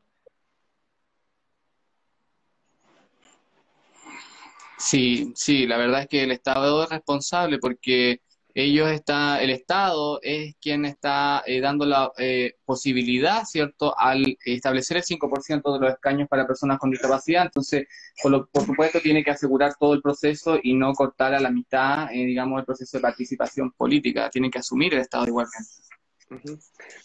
Sí, 4.77 5.32
sí, 5.36 5.68
la 5.68 5.77
verdad 5.77 6.01
es 6.01 6.08
que 6.08 6.24
el 6.24 6.32
Estado 6.32 6.84
es 6.84 6.89
responsable 6.89 7.60
porque 7.60 8.22
ellos 8.53 8.89
está, 8.89 9.41
el 9.41 9.50
Estado 9.50 10.20
es 10.22 10.55
quien 10.62 10.86
está 10.86 11.43
eh, 11.46 11.62
dando 11.62 11.86
la 11.86 12.12
eh, 12.17 12.55
posibilidad, 12.65 13.43
¿cierto?, 13.46 13.98
al 13.98 14.38
establecer 14.46 14.98
el 14.98 15.03
5% 15.03 15.74
de 15.74 15.79
los 15.79 15.93
escaños 15.93 16.27
para 16.27 16.48
personas 16.48 16.79
con 16.79 16.91
discapacidad. 16.91 17.46
Entonces, 17.46 17.88
por, 18.22 18.48
supuesto, 18.65 19.00
tiene 19.00 19.24
que 19.24 19.31
asegurar 19.31 19.74
todo 19.79 19.93
el 19.93 20.01
proceso 20.01 20.60
y 20.62 20.74
no 20.74 20.93
cortar 20.93 21.34
a 21.34 21.39
la 21.39 21.51
mitad, 21.51 22.12
eh, 22.12 22.25
digamos, 22.25 22.60
el 22.60 22.65
proceso 22.65 22.98
de 22.98 23.01
participación 23.01 23.72
política. 23.72 24.29
Tiene 24.29 24.50
que 24.50 24.60
asumir 24.60 24.93
el 24.93 25.01
Estado 25.01 25.27
igualmente. 25.27 25.70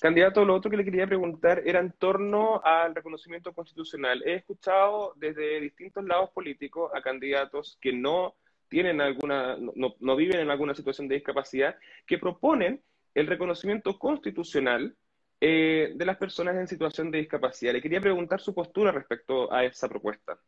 Candidato, 0.00 0.44
lo 0.44 0.54
otro 0.54 0.70
que 0.70 0.76
le 0.76 0.84
quería 0.84 1.06
preguntar 1.06 1.62
era 1.66 1.80
en 1.80 1.92
torno 1.92 2.60
al 2.62 2.94
reconocimiento 2.94 3.52
constitucional. 3.52 4.22
He 4.24 4.34
escuchado 4.34 5.14
desde 5.16 5.60
distintos 5.60 6.04
lados 6.04 6.30
políticos 6.30 6.92
a 6.94 7.02
candidatos 7.02 7.76
que 7.80 7.92
no 7.92 8.36
tienen 8.68 9.00
alguna, 9.00 9.56
no, 9.58 10.16
viven 10.16 10.40
en 10.40 10.50
alguna 10.50 10.75
situación 10.75 11.08
de 11.08 11.16
discapacidad, 11.16 11.76
que 12.06 12.18
proponen 12.18 12.82
el 13.14 13.26
reconocimiento 13.26 13.99
constitucional 13.99 14.96
eh, 15.40 15.92
de 15.94 16.04
las 16.04 16.16
personas 16.16 16.56
en 16.56 16.66
situación 16.66 17.10
de 17.10 17.19
discapacidad. 17.19 17.73
Le 17.73 17.82
quería 17.82 18.00
preguntar 18.00 18.40
su 18.40 18.54
postura 18.54 18.93
respecto 18.93 19.52
a 19.52 19.64
esa 19.64 19.88
propuesta. 19.88 20.38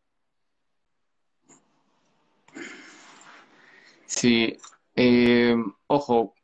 Sí, 4.07 4.57
eh, 4.97 5.55
ojo, 5.87 6.35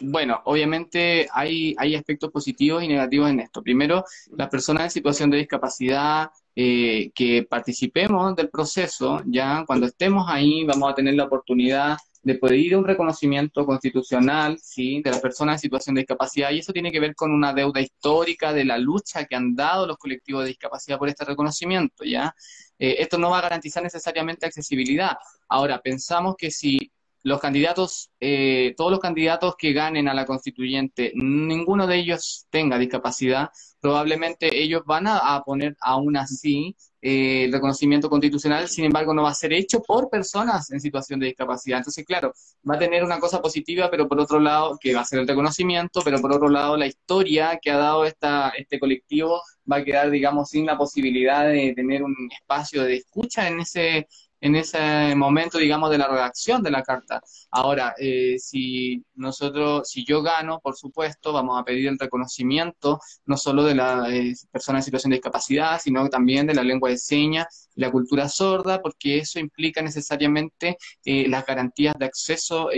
bueno, 0.00 0.40
obviamente 0.44 1.28
hay, 1.32 1.74
hay 1.78 1.94
aspectos 1.94 2.30
positivos 2.30 2.82
y 2.82 2.88
negativos 2.88 3.30
en 3.30 3.40
esto. 3.40 3.62
Primero, 3.62 4.04
las 4.36 4.48
personas 4.48 4.84
en 4.84 4.90
situación 4.90 5.30
de 5.30 5.38
discapacidad 5.38 6.30
eh, 6.56 7.10
que 7.14 7.46
participemos 7.48 8.34
del 8.36 8.50
proceso, 8.50 9.22
ya 9.26 9.64
cuando 9.66 9.86
estemos 9.86 10.26
ahí 10.28 10.64
vamos 10.64 10.90
a 10.90 10.94
tener 10.94 11.14
la 11.14 11.24
oportunidad 11.24 11.96
de 12.22 12.34
pedir 12.34 12.76
un 12.76 12.84
reconocimiento 12.84 13.64
constitucional 13.64 14.58
¿sí? 14.58 15.00
de 15.02 15.10
las 15.10 15.20
personas 15.20 15.54
en 15.54 15.60
situación 15.60 15.94
de 15.94 16.02
discapacidad 16.02 16.50
y 16.50 16.58
eso 16.58 16.72
tiene 16.72 16.92
que 16.92 17.00
ver 17.00 17.14
con 17.14 17.32
una 17.32 17.54
deuda 17.54 17.80
histórica 17.80 18.52
de 18.52 18.64
la 18.64 18.76
lucha 18.76 19.24
que 19.24 19.36
han 19.36 19.54
dado 19.54 19.86
los 19.86 19.96
colectivos 19.96 20.42
de 20.42 20.48
discapacidad 20.48 20.98
por 20.98 21.08
este 21.08 21.24
reconocimiento. 21.24 22.04
¿ya? 22.04 22.34
Eh, 22.78 22.96
esto 22.98 23.16
no 23.16 23.30
va 23.30 23.38
a 23.38 23.42
garantizar 23.42 23.82
necesariamente 23.82 24.46
accesibilidad. 24.46 25.16
Ahora, 25.48 25.80
pensamos 25.80 26.36
que 26.36 26.50
si 26.50 26.92
los 27.22 27.40
candidatos, 27.40 28.10
eh, 28.18 28.74
todos 28.76 28.90
los 28.90 29.00
candidatos 29.00 29.54
que 29.56 29.72
ganen 29.72 30.08
a 30.08 30.14
la 30.14 30.24
constituyente, 30.24 31.12
ninguno 31.14 31.86
de 31.86 31.96
ellos 31.96 32.46
tenga 32.50 32.78
discapacidad, 32.78 33.50
probablemente 33.80 34.62
ellos 34.62 34.82
van 34.86 35.06
a, 35.06 35.42
poner 35.44 35.76
aún 35.80 36.16
así 36.16 36.76
eh, 37.02 37.44
el 37.44 37.52
reconocimiento 37.52 38.08
constitucional, 38.08 38.68
sin 38.68 38.84
embargo 38.84 39.14
no 39.14 39.22
va 39.22 39.30
a 39.30 39.34
ser 39.34 39.52
hecho 39.52 39.82
por 39.82 40.08
personas 40.08 40.70
en 40.70 40.80
situación 40.80 41.20
de 41.20 41.26
discapacidad. 41.26 41.78
Entonces, 41.78 42.04
claro, 42.04 42.32
va 42.68 42.76
a 42.76 42.78
tener 42.78 43.04
una 43.04 43.18
cosa 43.18 43.40
positiva, 43.40 43.90
pero 43.90 44.08
por 44.08 44.20
otro 44.20 44.38
lado, 44.38 44.78
que 44.80 44.94
va 44.94 45.00
a 45.00 45.04
ser 45.04 45.20
el 45.20 45.28
reconocimiento, 45.28 46.02
pero 46.02 46.20
por 46.20 46.32
otro 46.32 46.48
lado, 46.48 46.76
la 46.76 46.86
historia 46.86 47.58
que 47.60 47.70
ha 47.70 47.78
dado 47.78 48.04
esta, 48.04 48.50
este 48.50 48.78
colectivo 48.78 49.42
va 49.70 49.76
a 49.76 49.84
quedar, 49.84 50.10
digamos, 50.10 50.50
sin 50.50 50.66
la 50.66 50.76
posibilidad 50.76 51.46
de 51.46 51.72
tener 51.74 52.02
un 52.02 52.14
espacio 52.30 52.82
de 52.84 52.96
escucha 52.96 53.48
en 53.48 53.60
ese 53.60 54.08
en 54.40 54.56
ese 54.56 55.14
momento, 55.14 55.58
digamos, 55.58 55.90
de 55.90 55.98
la 55.98 56.08
redacción 56.08 56.62
de 56.62 56.70
la 56.70 56.82
carta. 56.82 57.22
Ahora, 57.50 57.94
eh, 57.98 58.36
si 58.38 59.04
nosotros, 59.14 59.88
si 59.88 60.04
yo 60.04 60.22
gano, 60.22 60.60
por 60.60 60.76
supuesto, 60.76 61.32
vamos 61.32 61.60
a 61.60 61.64
pedir 61.64 61.88
el 61.88 61.98
reconocimiento 61.98 63.00
no 63.26 63.36
solo 63.36 63.64
de 63.64 63.74
la 63.74 64.08
eh, 64.10 64.34
persona 64.50 64.78
en 64.78 64.84
situación 64.84 65.10
de 65.10 65.16
discapacidad, 65.16 65.80
sino 65.80 66.08
también 66.08 66.46
de 66.46 66.54
la 66.54 66.62
lengua 66.64 66.90
de 66.90 66.98
señas 66.98 67.68
y 67.74 67.80
la 67.80 67.90
cultura 67.90 68.28
sorda, 68.28 68.80
porque 68.80 69.18
eso 69.18 69.38
implica 69.38 69.82
necesariamente 69.82 70.76
eh, 71.04 71.28
las 71.28 71.44
garantías 71.44 71.94
de 71.98 72.06
acceso 72.06 72.70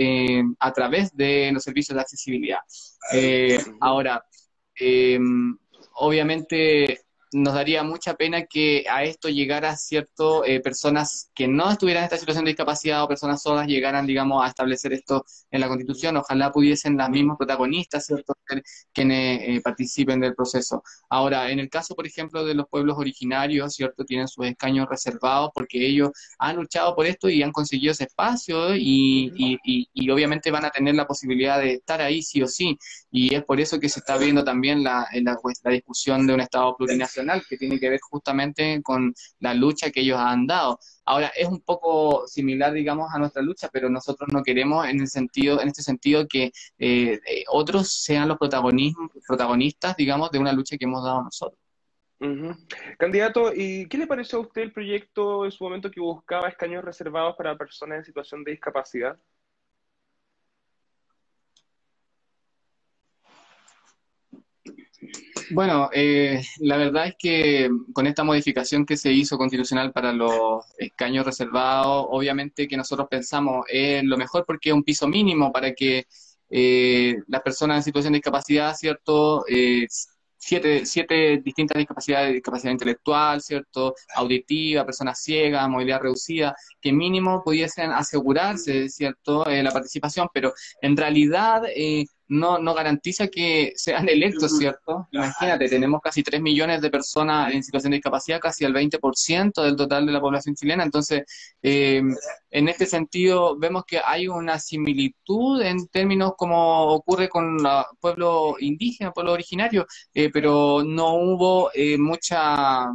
a 0.59 0.73
través 0.73 1.15
de 1.15 1.51
los 1.53 1.63
servicios 1.63 1.95
de 1.95 2.01
accesibilidad. 2.01 2.59
ahora, 3.79 4.25
obviamente 5.95 7.03
nos 7.33 7.53
daría 7.53 7.83
mucha 7.83 8.15
pena 8.15 8.45
que 8.45 8.85
a 8.89 9.03
esto 9.03 9.29
llegara 9.29 9.75
cierto 9.75 10.45
eh, 10.45 10.59
personas 10.59 11.31
que 11.33 11.47
no 11.47 11.71
estuvieran 11.71 12.03
en 12.03 12.05
esta 12.05 12.17
situación 12.17 12.45
de 12.45 12.51
discapacidad 12.51 13.03
o 13.03 13.07
personas 13.07 13.41
sordas 13.41 13.67
llegaran, 13.67 14.05
digamos, 14.05 14.43
a 14.43 14.47
establecer 14.47 14.93
esto 14.93 15.25
en 15.51 15.61
la 15.61 15.67
Constitución. 15.67 16.17
Ojalá 16.17 16.51
pudiesen 16.51 16.97
las 16.97 17.09
mismas 17.09 17.37
protagonistas, 17.37 18.05
¿cierto?, 18.05 18.33
quienes 18.93 19.41
eh, 19.41 19.61
participen 19.63 20.19
del 20.19 20.35
proceso. 20.35 20.83
Ahora, 21.09 21.49
en 21.49 21.59
el 21.59 21.69
caso, 21.69 21.95
por 21.95 22.05
ejemplo, 22.05 22.45
de 22.45 22.53
los 22.53 22.67
pueblos 22.67 22.97
originarios, 22.97 23.73
¿cierto?, 23.73 24.05
tienen 24.05 24.27
sus 24.27 24.45
escaños 24.45 24.87
reservados 24.89 25.49
porque 25.53 25.85
ellos 25.85 26.11
han 26.39 26.55
luchado 26.57 26.95
por 26.95 27.05
esto 27.05 27.29
y 27.29 27.41
han 27.41 27.51
conseguido 27.51 27.91
ese 27.91 28.05
espacio 28.05 28.75
y, 28.75 29.31
y, 29.35 30.09
obviamente 30.13 30.51
van 30.51 30.65
a 30.65 30.69
tener 30.69 30.93
la 30.93 31.07
posibilidad 31.07 31.59
de 31.59 31.73
estar 31.73 32.01
ahí 32.01 32.21
sí 32.21 32.41
o 32.43 32.47
sí. 32.47 32.77
Y 33.11 33.33
es 33.33 33.43
por 33.43 33.59
eso 33.59 33.79
que 33.79 33.89
se 33.89 33.99
está 33.99 34.17
viendo 34.17 34.43
también 34.43 34.83
la, 34.83 35.07
la 35.63 35.71
discusión 35.71 36.27
de 36.27 36.33
un 36.35 36.41
Estado 36.41 36.75
plurinacional 36.75 37.22
que 37.47 37.57
tiene 37.57 37.79
que 37.79 37.89
ver 37.89 37.99
justamente 38.01 38.81
con 38.83 39.13
la 39.39 39.53
lucha 39.53 39.91
que 39.91 40.01
ellos 40.01 40.19
han 40.19 40.47
dado. 40.47 40.79
Ahora, 41.05 41.31
es 41.35 41.47
un 41.47 41.61
poco 41.61 42.27
similar, 42.27 42.73
digamos, 42.73 43.13
a 43.13 43.19
nuestra 43.19 43.41
lucha, 43.41 43.69
pero 43.71 43.89
nosotros 43.89 44.29
no 44.31 44.43
queremos 44.43 44.87
en 44.87 45.01
el 45.01 45.07
sentido, 45.07 45.61
en 45.61 45.67
este 45.67 45.81
sentido 45.81 46.27
que 46.27 46.51
eh, 46.77 47.19
eh, 47.25 47.43
otros 47.49 47.91
sean 47.91 48.27
los 48.27 48.37
protagonistas, 48.37 49.95
digamos, 49.97 50.31
de 50.31 50.39
una 50.39 50.53
lucha 50.53 50.77
que 50.77 50.85
hemos 50.85 51.03
dado 51.03 51.23
nosotros. 51.23 51.59
Candidato, 52.97 53.51
¿y 53.53 53.85
qué 53.87 53.97
le 53.97 54.07
pareció 54.07 54.37
a 54.39 54.41
usted 54.43 54.61
el 54.61 54.71
proyecto 54.71 55.43
en 55.43 55.51
su 55.51 55.61
momento 55.63 55.91
que 55.91 55.99
buscaba 55.99 56.47
escaños 56.47 56.83
reservados 56.83 57.35
para 57.35 57.57
personas 57.57 57.97
en 57.97 58.05
situación 58.05 58.45
de 58.45 58.51
discapacidad? 58.51 59.19
Bueno, 65.51 65.89
eh, 65.93 66.41
la 66.59 66.77
verdad 66.77 67.07
es 67.07 67.15
que 67.17 67.69
con 67.93 68.07
esta 68.07 68.23
modificación 68.23 68.85
que 68.85 68.97
se 68.97 69.11
hizo 69.11 69.37
constitucional 69.37 69.91
para 69.91 70.13
los 70.13 70.63
escaños 70.77 71.25
reservados, 71.25 72.05
obviamente 72.09 72.67
que 72.67 72.77
nosotros 72.77 73.07
pensamos 73.09 73.65
es 73.69 74.03
lo 74.03 74.17
mejor 74.17 74.45
porque 74.45 74.69
es 74.69 74.75
un 74.75 74.83
piso 74.83 75.07
mínimo 75.07 75.51
para 75.51 75.73
que 75.73 76.05
eh, 76.49 77.17
las 77.27 77.41
personas 77.41 77.77
en 77.77 77.83
situación 77.83 78.13
de 78.13 78.17
discapacidad, 78.17 78.75
¿cierto?, 78.75 79.43
eh, 79.47 79.87
siete, 80.43 80.85
siete 80.85 81.41
distintas 81.43 81.77
discapacidades, 81.77 82.33
discapacidad 82.33 82.71
intelectual, 82.73 83.41
¿cierto? 83.41 83.95
Auditiva, 84.15 84.85
personas 84.85 85.21
ciegas, 85.21 85.69
movilidad 85.69 86.01
reducida, 86.01 86.55
que 86.81 86.91
mínimo 86.91 87.41
pudiesen 87.43 87.91
asegurarse, 87.91 88.89
¿cierto? 88.89 89.47
Eh, 89.47 89.63
la 89.63 89.71
participación, 89.71 90.27
pero 90.33 90.53
en 90.81 90.97
realidad 90.97 91.63
eh, 91.73 92.05
no, 92.33 92.57
no 92.57 92.73
garantiza 92.73 93.27
que 93.27 93.73
sean 93.75 94.09
electos, 94.09 94.57
¿cierto? 94.57 95.07
Imagínate, 95.11 95.69
tenemos 95.69 96.01
casi 96.01 96.23
3 96.23 96.41
millones 96.41 96.81
de 96.81 96.89
personas 96.89 97.53
en 97.53 97.63
situación 97.63 97.91
de 97.91 97.97
discapacidad, 97.97 98.39
casi 98.39 98.65
el 98.65 98.73
20% 98.73 99.61
del 99.61 99.75
total 99.75 100.05
de 100.05 100.11
la 100.11 100.19
población 100.19 100.55
chilena. 100.55 100.83
Entonces, 100.83 101.23
eh, 101.61 102.01
en 102.49 102.67
este 102.67 102.87
sentido, 102.87 103.57
vemos 103.57 103.83
que 103.85 104.01
hay 104.03 104.27
una 104.27 104.57
similitud 104.57 105.61
en 105.61 105.87
términos 105.87 106.33
como 106.35 106.93
ocurre 106.93 107.29
con 107.29 107.59
el 107.59 107.83
pueblo 107.99 108.55
indígena, 108.59 109.11
pueblo 109.11 109.33
originario, 109.33 109.85
eh, 110.13 110.29
pero 110.31 110.83
no 110.83 111.15
hubo 111.15 111.69
eh, 111.73 111.97
mucha, 111.99 112.87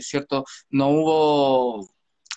¿cierto? 0.00 0.44
No 0.70 0.88
hubo 0.88 1.93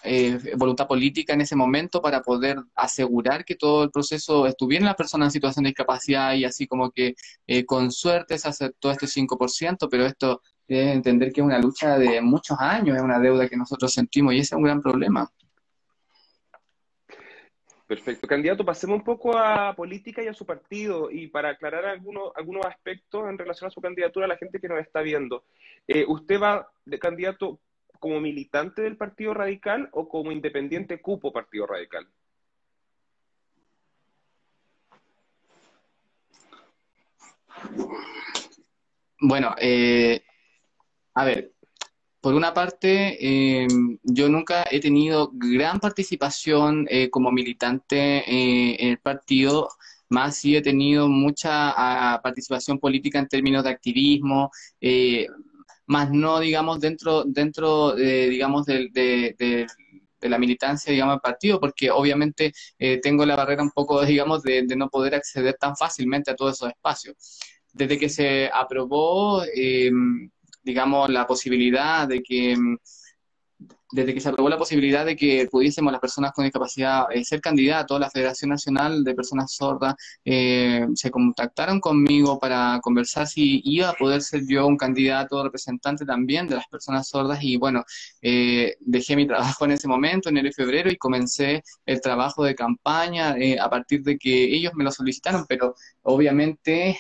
eh, 0.08 0.56
voluntad 0.56 0.88
política 0.88 1.34
en 1.34 1.42
ese 1.42 1.56
momento 1.56 2.02
para 2.02 2.22
poder 2.22 2.58
asegurar 2.76 3.44
que 3.44 3.56
todo 3.56 3.84
el 3.84 3.92
proceso 3.92 4.48
estuviera 4.48 4.84
en 4.84 4.88
las 4.88 4.96
personas 4.96 5.28
en 5.28 5.32
situación 5.32 5.64
de 5.64 5.70
discapacidad 5.70 6.34
y 6.34 6.46
así 6.46 6.66
como 6.66 6.92
que 6.92 7.16
eh, 7.46 7.66
con 7.66 7.92
suerte 7.92 8.38
se 8.38 8.48
aceptó 8.48 8.90
este 8.90 9.08
5%, 9.08 9.88
pero 9.92 10.06
esto 10.06 10.42
debe 10.68 10.94
entender 10.94 11.32
que 11.34 11.42
es 11.42 11.46
una 11.46 11.60
lucha 11.60 11.98
de 11.98 12.22
muchos 12.22 12.58
años, 12.60 12.96
es 12.96 13.04
una 13.04 13.20
deuda 13.20 13.48
que 13.50 13.58
nosotros 13.58 13.92
sentimos 13.94 14.34
y 14.34 14.40
ese 14.40 14.56
es 14.56 14.58
un 14.58 14.64
gran 14.64 14.82
problema. 14.82 15.30
Perfecto. 17.88 18.28
Candidato, 18.28 18.66
pasemos 18.66 18.98
un 18.98 19.04
poco 19.04 19.38
a 19.38 19.74
política 19.74 20.22
y 20.22 20.28
a 20.28 20.34
su 20.34 20.46
partido 20.46 21.10
y 21.10 21.28
para 21.28 21.50
aclarar 21.50 21.86
algunos, 21.86 22.32
algunos 22.36 22.66
aspectos 22.66 23.30
en 23.30 23.38
relación 23.38 23.70
a 23.70 23.72
su 23.72 23.80
candidatura 23.80 24.26
a 24.26 24.30
la 24.30 24.38
gente 24.38 24.60
que 24.60 24.68
nos 24.68 24.80
está 24.80 25.02
viendo. 25.02 25.46
Eh, 25.88 26.04
¿Usted 26.06 26.42
va 26.42 26.70
de 26.84 27.00
candidato 27.00 27.60
como 28.00 28.20
militante 28.20 28.82
del 28.82 28.98
Partido 28.98 29.34
Radical 29.34 29.90
o 29.92 30.08
como 30.08 30.32
independiente 30.32 31.02
cupo 31.02 31.32
Partido 31.32 31.68
Radical? 31.68 32.08
Bueno, 39.20 39.56
eh, 39.60 40.22
a 41.16 41.26
ver, 41.26 41.52
por 42.22 42.36
una 42.36 42.54
parte, 42.54 43.18
eh, 43.20 43.68
yo 44.04 44.30
nunca 44.30 44.66
he 44.70 44.80
tenido 44.80 45.32
gran 45.34 45.80
participación 45.80 46.86
eh, 46.90 47.10
como 47.10 47.32
militante 47.32 48.24
en 48.28 48.90
el 48.90 49.00
partido, 49.00 49.70
más 50.10 50.38
sí 50.38 50.56
he 50.56 50.62
tenido 50.62 51.10
mucha 51.10 51.74
ah, 51.76 52.22
participación 52.22 52.80
política 52.80 53.20
en 53.20 53.28
términos 53.28 53.64
de 53.64 53.70
activismo, 53.72 54.52
más 55.88 56.12
no, 56.12 56.40
digamos, 56.40 56.80
dentro, 56.80 57.24
dentro 57.26 57.96
digamos, 57.96 58.66
de, 58.66 58.90
de, 58.92 59.68
la 60.22 60.38
militancia, 60.38 60.92
digamos, 60.92 61.16
del 61.16 61.22
partido, 61.22 61.60
porque 61.60 61.92
obviamente 61.92 62.52
eh, 62.80 63.00
tengo 63.02 63.26
la 63.26 63.36
barrera 63.36 63.64
un 63.64 63.72
poco, 63.72 64.02
digamos, 64.06 64.44
de, 64.44 64.64
no 64.76 64.90
poder 64.90 65.16
acceder 65.16 65.56
tan 65.60 65.76
fácilmente 65.76 66.32
a 66.32 66.36
todos 66.36 66.56
esos 66.56 66.70
espacios. 66.70 67.40
Desde 67.74 67.98
que 67.98 68.10
se 68.10 68.50
aprobó, 68.52 69.44
eh, 69.44 69.92
digamos, 70.64 71.10
la 71.10 71.28
posibilidad 71.28 72.08
de 72.08 72.22
que 72.22 72.56
desde 73.92 74.14
que 74.14 74.20
se 74.20 74.30
aprobó 74.30 74.50
la 74.50 74.58
posibilidad 74.58 75.06
de 75.06 75.16
que 75.16 75.48
pudiésemos 75.50 75.92
las 75.92 76.02
personas 76.02 76.34
con 76.34 76.44
discapacidad 76.44 77.06
eh, 77.12 77.24
ser 77.24 77.40
candidatos, 77.40 78.00
la 78.00 78.10
Federación 78.10 78.50
Nacional 78.50 79.04
de 79.04 79.16
Personas 79.16 79.54
Sordas 79.54 79.96
eh, 80.26 80.86
se 80.94 81.10
contactaron 81.10 81.80
conmigo 81.80 82.38
para 82.38 82.80
conversar 82.82 83.28
si 83.28 83.62
iba 83.64 83.90
a 83.90 83.94
poder 83.94 84.22
ser 84.22 84.42
yo 84.46 84.68
un 84.68 84.78
candidato 84.78 85.42
representante 85.42 86.06
también 86.06 86.48
de 86.48 86.56
las 86.56 86.68
personas 86.68 87.08
sordas. 87.08 87.40
Y 87.42 87.58
bueno, 87.58 87.84
eh, 88.22 88.76
dejé 88.82 89.16
mi 89.16 89.26
trabajo 89.26 89.66
en 89.66 89.72
ese 89.72 89.88
momento, 89.88 90.30
enero 90.30 90.50
y 90.50 90.54
febrero, 90.54 90.92
y 90.92 90.98
comencé 90.98 91.64
el 91.86 92.02
trabajo 92.02 92.44
de 92.44 92.56
campaña 92.56 93.36
a 93.62 93.70
partir 93.70 94.04
de 94.04 94.18
que 94.18 94.44
ellos 94.56 94.74
me 94.76 94.84
lo 94.84 94.92
solicitaron, 94.92 95.46
pero 95.48 95.76
obviamente, 96.10 96.98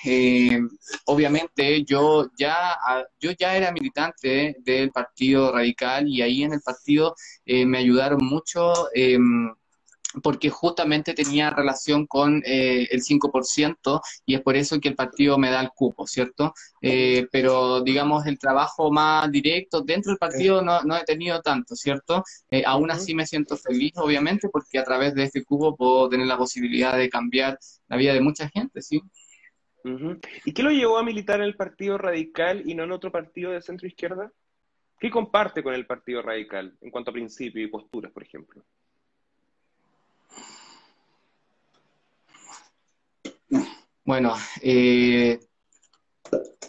obviamente 1.05 1.83
yo 1.85 2.29
ya, 2.37 2.77
yo 3.19 3.31
ya 3.31 3.55
era 3.55 3.71
militante 3.71 4.57
del 4.59 4.91
Partido 4.91 5.53
Radical 5.53 6.07
y 6.07 6.21
ahí 6.21 6.43
en 6.43 6.53
el 6.53 6.61
Partido 6.61 7.15
eh, 7.45 7.65
me 7.65 7.77
ayudaron 7.77 8.19
mucho 8.25 8.73
em, 8.93 9.53
porque 10.21 10.49
justamente 10.49 11.13
tenía 11.13 11.49
relación 11.49 12.07
con 12.07 12.41
eh, 12.45 12.87
el 12.91 13.01
5% 13.01 14.01
y 14.25 14.35
es 14.35 14.41
por 14.41 14.55
eso 14.55 14.79
que 14.79 14.89
el 14.89 14.95
partido 14.95 15.37
me 15.37 15.49
da 15.49 15.61
el 15.61 15.69
cupo, 15.69 16.07
¿cierto? 16.07 16.53
Eh, 16.81 17.27
pero 17.31 17.81
digamos 17.81 18.25
el 18.25 18.37
trabajo 18.37 18.91
más 18.91 19.31
directo 19.31 19.81
dentro 19.81 20.11
del 20.11 20.19
partido 20.19 20.61
no, 20.61 20.81
no 20.83 20.97
he 20.97 21.03
tenido 21.03 21.41
tanto, 21.41 21.75
¿cierto? 21.75 22.23
aún 22.65 22.91
así 22.91 23.13
me 23.13 23.25
siento 23.25 23.57
feliz, 23.57 23.93
obviamente, 23.97 24.49
porque 24.49 24.79
a 24.79 24.83
través 24.83 25.13
de 25.13 25.23
este 25.23 25.43
cupo 25.43 25.75
puedo 25.75 26.09
tener 26.09 26.27
la 26.27 26.37
posibilidad 26.37 26.97
de 26.97 27.09
cambiar 27.09 27.57
la 27.87 27.97
vida 27.97 28.13
de 28.13 28.21
mucha 28.21 28.49
gente, 28.49 28.81
¿sí? 28.81 29.01
¿Y 30.45 30.53
qué 30.53 30.63
lo 30.63 30.71
llevó 30.71 30.97
a 30.97 31.03
militar 31.03 31.39
en 31.39 31.45
el 31.45 31.55
Partido 31.55 31.97
Radical 31.97 32.63
y 32.65 32.75
no 32.75 32.83
en 32.83 32.91
otro 32.91 33.11
partido 33.11 33.51
de 33.51 33.61
centro 33.61 33.87
izquierda? 33.87 34.31
¿Qué 34.99 35.09
comparte 35.09 35.63
con 35.63 35.73
el 35.73 35.85
Partido 35.85 36.21
Radical 36.21 36.75
en 36.81 36.91
cuanto 36.91 37.11
a 37.11 37.13
principios 37.13 37.67
y 37.67 37.71
posturas, 37.71 38.11
por 38.11 38.23
ejemplo? 38.23 38.63
Bueno, 44.07 44.35
eh, 44.61 45.37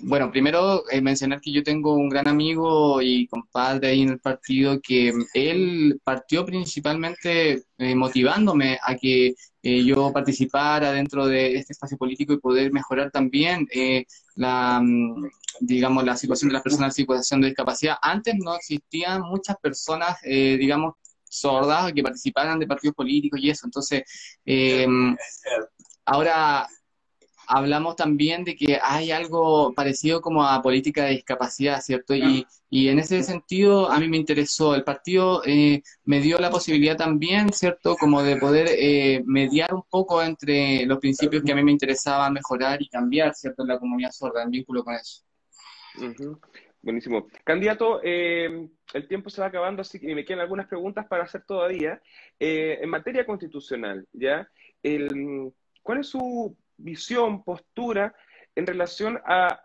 bueno, 0.00 0.28
primero 0.32 0.82
eh, 0.90 1.00
mencionar 1.00 1.40
que 1.40 1.52
yo 1.52 1.62
tengo 1.62 1.94
un 1.94 2.08
gran 2.08 2.26
amigo 2.26 3.00
y 3.00 3.28
compadre 3.28 3.88
ahí 3.88 4.02
en 4.02 4.08
el 4.08 4.18
partido 4.18 4.80
que 4.80 5.12
él 5.34 6.00
partió 6.02 6.44
principalmente 6.44 7.62
eh, 7.78 7.94
motivándome 7.94 8.80
a 8.82 8.96
que 8.96 9.36
eh, 9.62 9.84
yo 9.84 10.12
participara 10.12 10.90
dentro 10.90 11.28
de 11.28 11.54
este 11.54 11.74
espacio 11.74 11.96
político 11.96 12.32
y 12.32 12.40
poder 12.40 12.72
mejorar 12.72 13.12
también 13.12 13.68
la, 14.34 14.80
mm, 14.82 15.28
digamos, 15.60 16.04
la 16.04 16.16
situación 16.16 16.48
de 16.48 16.54
las 16.54 16.62
personas 16.64 16.88
en 16.98 17.06
situación 17.06 17.40
de 17.40 17.48
discapacidad. 17.48 17.98
Antes 18.02 18.34
no 18.36 18.56
existían 18.56 19.22
muchas 19.22 19.56
personas, 19.58 20.18
digamos, 20.24 20.94
sordas 21.22 21.92
que 21.92 22.02
participaran 22.02 22.58
de 22.58 22.66
partidos 22.66 22.96
políticos 22.96 23.38
y 23.40 23.50
eso. 23.50 23.64
Entonces, 23.66 24.02
ahora 26.04 26.66
hablamos 27.48 27.96
también 27.96 28.44
de 28.44 28.54
que 28.54 28.78
hay 28.82 29.10
algo 29.10 29.72
parecido 29.74 30.20
como 30.20 30.44
a 30.44 30.60
política 30.60 31.04
de 31.04 31.12
discapacidad, 31.12 31.80
¿cierto? 31.80 32.14
Y, 32.14 32.46
y 32.68 32.88
en 32.88 32.98
ese 32.98 33.22
sentido 33.22 33.90
a 33.90 33.98
mí 33.98 34.08
me 34.08 34.18
interesó. 34.18 34.74
El 34.74 34.84
partido 34.84 35.42
eh, 35.46 35.82
me 36.04 36.20
dio 36.20 36.38
la 36.38 36.50
posibilidad 36.50 36.96
también, 36.96 37.52
¿cierto? 37.52 37.96
Como 37.96 38.22
de 38.22 38.36
poder 38.36 38.68
eh, 38.70 39.22
mediar 39.24 39.72
un 39.72 39.82
poco 39.88 40.22
entre 40.22 40.84
los 40.84 40.98
principios 40.98 41.42
que 41.42 41.52
a 41.52 41.54
mí 41.54 41.62
me 41.62 41.72
interesaban 41.72 42.34
mejorar 42.34 42.82
y 42.82 42.88
cambiar, 42.88 43.34
¿cierto? 43.34 43.62
En 43.62 43.68
la 43.68 43.78
comunidad 43.78 44.10
sorda, 44.12 44.42
en 44.42 44.50
vínculo 44.50 44.84
con 44.84 44.94
eso. 44.94 45.22
Buenísimo. 46.82 47.26
Candidato, 47.44 48.00
eh, 48.04 48.68
el 48.92 49.08
tiempo 49.08 49.30
se 49.30 49.40
va 49.40 49.48
acabando, 49.48 49.82
así 49.82 49.98
que 49.98 50.14
me 50.14 50.24
quedan 50.24 50.40
algunas 50.40 50.68
preguntas 50.68 51.06
para 51.06 51.24
hacer 51.24 51.44
todavía. 51.46 52.00
en 52.38 52.88
materia 52.90 53.24
constitucional, 53.24 54.06
¿ya? 54.12 54.48
El, 54.82 55.52
¿Cuál 55.82 56.00
es 56.00 56.08
su 56.08 56.54
visión, 56.78 57.44
postura 57.44 58.14
en 58.54 58.66
relación 58.66 59.20
a, 59.26 59.60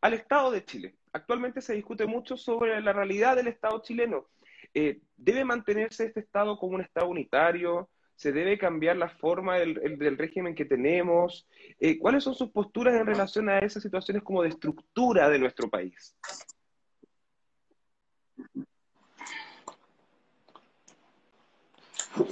al 0.00 0.14
Estado 0.14 0.50
de 0.50 0.64
Chile. 0.64 0.96
Actualmente 1.12 1.60
se 1.60 1.74
discute 1.74 2.06
mucho 2.06 2.36
sobre 2.36 2.80
la 2.80 2.92
realidad 2.92 3.36
del 3.36 3.48
Estado 3.48 3.80
chileno. 3.82 4.28
Eh, 4.74 5.00
¿Debe 5.16 5.44
mantenerse 5.44 6.06
este 6.06 6.20
Estado 6.20 6.58
como 6.58 6.74
un 6.74 6.82
Estado 6.82 7.08
unitario? 7.08 7.88
¿Se 8.14 8.32
debe 8.32 8.58
cambiar 8.58 8.96
la 8.96 9.08
forma 9.08 9.58
del, 9.58 10.18
régimen 10.18 10.54
que 10.54 10.64
tenemos? 10.64 11.48
Eh, 11.80 11.98
¿Cuáles 11.98 12.24
son 12.24 12.34
sus 12.34 12.50
posturas 12.50 12.94
en 12.94 13.06
relación 13.06 13.48
a 13.48 13.60
esas 13.60 13.82
situaciones 13.82 14.22
como 14.22 14.42
de 14.42 14.50
estructura 14.50 15.28
de 15.28 15.38
nuestro 15.38 15.70
país? 15.70 16.16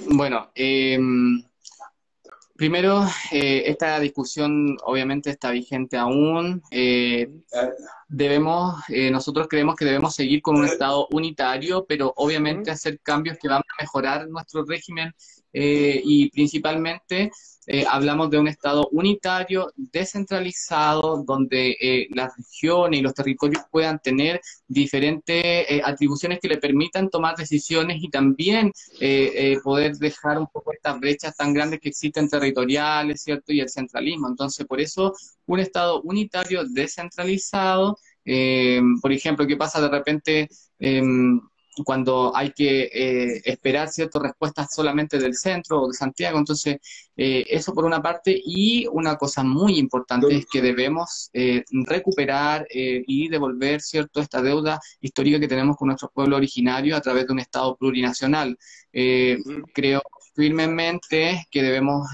Bueno, 0.09 0.51
eh, 0.53 0.99
Primero, 2.57 3.05
eh, 3.31 3.63
esta 3.67 3.99
discusión 3.99 4.77
obviamente 4.83 5.29
está 5.29 5.51
vigente 5.51 5.95
aún. 5.95 6.63
Eh, 6.71 7.29
debemos, 8.07 8.81
eh, 8.89 9.11
nosotros 9.11 9.47
creemos 9.49 9.75
que 9.75 9.85
debemos 9.85 10.15
seguir 10.15 10.41
con 10.41 10.55
un 10.57 10.65
Estado 10.65 11.07
unitario, 11.11 11.85
pero 11.87 12.13
obviamente 12.17 12.71
hacer 12.71 12.99
cambios 13.01 13.37
que 13.39 13.47
van 13.49 13.59
a 13.61 13.81
mejorar 13.81 14.27
nuestro 14.29 14.65
régimen 14.65 15.13
eh, 15.53 16.01
y 16.03 16.29
principalmente 16.29 17.31
eh, 17.69 17.85
hablamos 17.85 18.29
de 18.29 18.39
un 18.39 18.47
Estado 18.47 18.87
unitario, 18.93 19.73
descentralizado, 19.75 21.21
donde 21.25 21.75
eh, 21.81 22.07
las 22.11 22.31
regiones 22.37 22.99
y 22.99 23.03
los 23.03 23.13
territorios 23.13 23.63
puedan 23.69 23.99
tener 23.99 24.39
diferentes 24.69 25.43
eh, 25.43 25.81
atribuciones 25.83 26.39
que 26.39 26.47
le 26.47 26.59
permitan 26.59 27.09
tomar 27.09 27.35
decisiones 27.35 28.01
y 28.01 28.09
también 28.09 28.71
poder 29.63 29.97
dejar 29.97 30.37
un 30.39 30.47
poco 30.47 30.71
estas 30.71 30.99
brechas 30.99 31.35
tan 31.35 31.53
grandes 31.53 31.81
que 31.81 31.89
existen 31.89 32.29
territoriales, 32.29 33.21
¿cierto? 33.21 33.51
Y 33.51 33.59
el 33.59 33.69
centralismo. 33.69 34.29
Entonces, 34.29 34.65
por 34.65 34.79
eso, 34.79 35.13
un 35.45 35.59
Estado 35.59 36.01
unitario, 36.03 36.63
descentralizado, 36.69 37.96
por 39.01 39.11
ejemplo, 39.11 39.47
¿qué 39.47 39.55
pasa 39.57 39.81
de 39.81 39.89
repente? 39.89 40.49
Em, 40.79 41.39
cuando 41.83 42.35
hay 42.35 42.51
que 42.51 42.89
eh, 42.93 43.41
esperar 43.45 43.89
ciertas 43.89 44.21
respuestas 44.21 44.73
solamente 44.73 45.17
del 45.19 45.35
centro 45.35 45.81
o 45.81 45.87
de 45.87 45.93
Santiago. 45.93 46.37
Entonces, 46.37 46.77
eh, 47.15 47.45
eso 47.47 47.73
por 47.73 47.85
una 47.85 48.01
parte. 48.01 48.39
Y 48.43 48.87
una 48.87 49.15
cosa 49.15 49.43
muy 49.43 49.77
importante 49.77 50.35
es 50.35 50.45
que 50.51 50.61
debemos 50.61 51.29
eh, 51.33 51.63
recuperar 51.69 52.67
y 52.69 53.27
devolver 53.29 53.81
cierto 53.81 54.21
esta 54.21 54.41
deuda 54.41 54.79
histórica 55.01 55.39
que 55.39 55.47
tenemos 55.47 55.77
con 55.77 55.87
nuestro 55.87 56.09
pueblo 56.09 56.37
originario 56.37 56.95
a 56.95 57.01
través 57.01 57.27
de 57.27 57.33
un 57.33 57.39
Estado 57.39 57.75
plurinacional. 57.75 58.57
creo 59.73 60.01
firmemente 60.37 61.47
que 61.51 61.61
debemos 61.63 62.07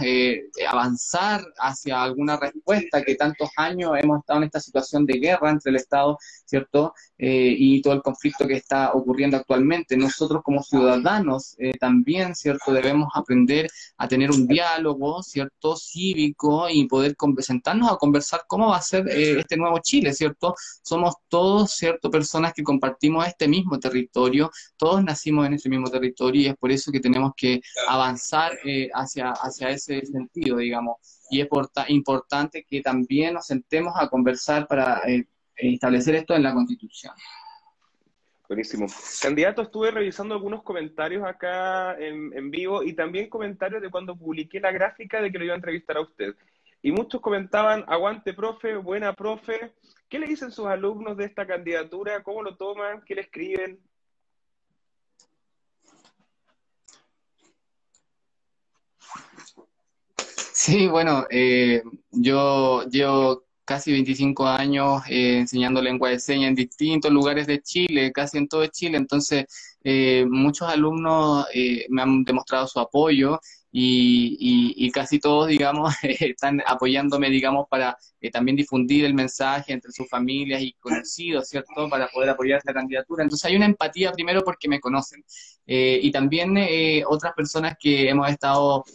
avanzar 0.67 1.45
hacia 1.59 2.01
alguna 2.01 2.37
respuesta 2.37 3.03
que 3.03 3.15
tantos 3.15 3.49
años 3.57 3.91
hemos 4.01 4.19
estado 4.19 4.39
en 4.39 4.45
esta 4.45 4.59
situación 4.59 5.05
de 5.05 5.19
guerra 5.19 5.51
entre 5.51 5.69
el 5.69 5.75
Estado, 5.75 6.17
¿cierto? 6.45 6.93
y 7.17 7.81
todo 7.81 7.93
el 7.93 8.01
conflicto 8.01 8.45
que 8.47 8.55
está 8.55 8.91
ocurriendo 8.93 9.37
actualmente 9.37 9.53
actualmente. 9.53 9.97
Nosotros 9.97 10.41
como 10.43 10.63
ciudadanos 10.63 11.55
eh, 11.59 11.73
también, 11.79 12.35
¿cierto? 12.35 12.73
Debemos 12.73 13.09
aprender 13.13 13.69
a 13.97 14.07
tener 14.07 14.31
un 14.31 14.47
diálogo, 14.47 15.21
¿cierto? 15.21 15.75
Cívico 15.75 16.69
y 16.69 16.87
poder 16.87 17.15
sentarnos 17.39 17.91
a 17.91 17.97
conversar 17.97 18.41
cómo 18.47 18.69
va 18.69 18.77
a 18.77 18.81
ser 18.81 19.07
eh, 19.09 19.39
este 19.39 19.57
nuevo 19.57 19.79
Chile, 19.79 20.13
¿cierto? 20.13 20.55
Somos 20.81 21.15
todos, 21.27 21.71
¿cierto? 21.71 22.09
Personas 22.09 22.53
que 22.53 22.63
compartimos 22.63 23.27
este 23.27 23.47
mismo 23.47 23.79
territorio, 23.79 24.51
todos 24.77 25.03
nacimos 25.03 25.45
en 25.45 25.53
este 25.53 25.69
mismo 25.69 25.89
territorio 25.89 26.41
y 26.41 26.47
es 26.47 26.55
por 26.55 26.71
eso 26.71 26.91
que 26.91 26.99
tenemos 26.99 27.33
que 27.35 27.61
avanzar 27.87 28.12
eh, 28.63 28.89
hacia, 28.93 29.31
hacia 29.31 29.69
ese 29.69 30.05
sentido, 30.05 30.57
digamos. 30.57 30.97
Y 31.29 31.41
es 31.41 31.47
importante 31.87 32.65
que 32.69 32.81
también 32.81 33.33
nos 33.33 33.47
sentemos 33.47 33.93
a 33.97 34.07
conversar 34.07 34.67
para 34.67 35.01
establecer 35.55 36.15
esto 36.15 36.35
en 36.35 36.43
la 36.43 36.53
Constitución. 36.53 37.13
Buenísimo. 38.47 38.85
Candidato, 39.21 39.61
estuve 39.63 39.89
revisando 39.89 40.35
algunos 40.35 40.63
comentarios 40.63 41.25
acá 41.25 41.97
en, 41.97 42.51
vivo 42.51 42.83
y 42.83 42.93
también 42.93 43.29
comentarios 43.29 43.81
de 43.81 43.89
cuando 43.89 44.15
publiqué 44.15 44.59
la 44.59 44.71
gráfica 44.71 45.21
de 45.21 45.31
que 45.31 45.39
lo 45.39 45.45
iba 45.45 45.53
a 45.53 45.57
entrevistar 45.57 45.97
a 45.97 46.01
usted. 46.01 46.35
Y 46.81 46.91
muchos 46.91 47.21
comentaban, 47.21 47.83
aguante, 47.87 48.33
profe, 48.33 48.75
buena, 48.75 49.13
profe. 49.13 49.73
¿Qué 50.09 50.19
le 50.19 50.27
dicen 50.27 50.51
sus 50.51 50.67
alumnos 50.67 51.15
de 51.17 51.25
esta 51.25 51.47
candidatura? 51.47 52.21
¿Cómo 52.21 52.43
lo 52.43 52.57
toman? 52.57 53.01
¿Qué 53.05 53.15
le 53.15 53.21
escriben? 53.21 53.79
Sí, 60.63 60.87
bueno, 60.87 61.25
eh, 61.29 61.83
yo, 62.11 62.87
yo 62.89 63.43
casi 63.65 63.91
25 63.91 64.47
años 64.47 65.01
eh, 65.09 65.39
enseñando 65.39 65.81
lengua 65.81 66.09
de 66.09 66.19
señas 66.19 66.49
en 66.49 66.55
distintos 66.55 67.11
lugares 67.11 67.47
de 67.47 67.61
Chile, 67.61 68.13
casi 68.13 68.37
en 68.37 68.47
todo 68.47 68.65
Chile. 68.67 68.97
Entonces, 68.97 69.45
eh, 69.83 70.25
muchos 70.29 70.69
alumnos 70.69 71.45
eh, 71.53 71.85
me 71.89 72.01
han 72.01 72.23
demostrado 72.23 72.65
su 72.67 72.79
apoyo 72.79 73.41
y, 73.73 74.89
casi 74.91 75.19
todos, 75.19 75.47
digamos, 75.49 75.93
están 76.03 76.61
apoyándome, 76.65 77.29
digamos, 77.29 77.67
para 77.69 77.97
también 78.31 78.55
difundir 78.55 79.03
el 79.03 79.13
mensaje 79.13 79.73
entre 79.73 79.91
sus 79.91 80.07
familias 80.07 80.61
y 80.61 80.73
conocidos, 80.79 81.49
¿cierto? 81.49 81.89
Para 81.89 82.07
poder 82.07 82.29
apoyar 82.29 82.59
esta 82.59 82.73
candidatura. 82.73 83.23
Entonces, 83.23 83.45
hay 83.49 83.57
una 83.57 83.65
empatía 83.65 84.13
primero 84.13 84.43
porque 84.45 84.69
me 84.69 84.79
conocen. 84.79 85.23
y 85.65 86.09
también 86.11 86.55
otras 87.07 87.33
personas 87.33 87.75
que 87.79 88.09
hemos 88.09 88.29
estado 88.29 88.85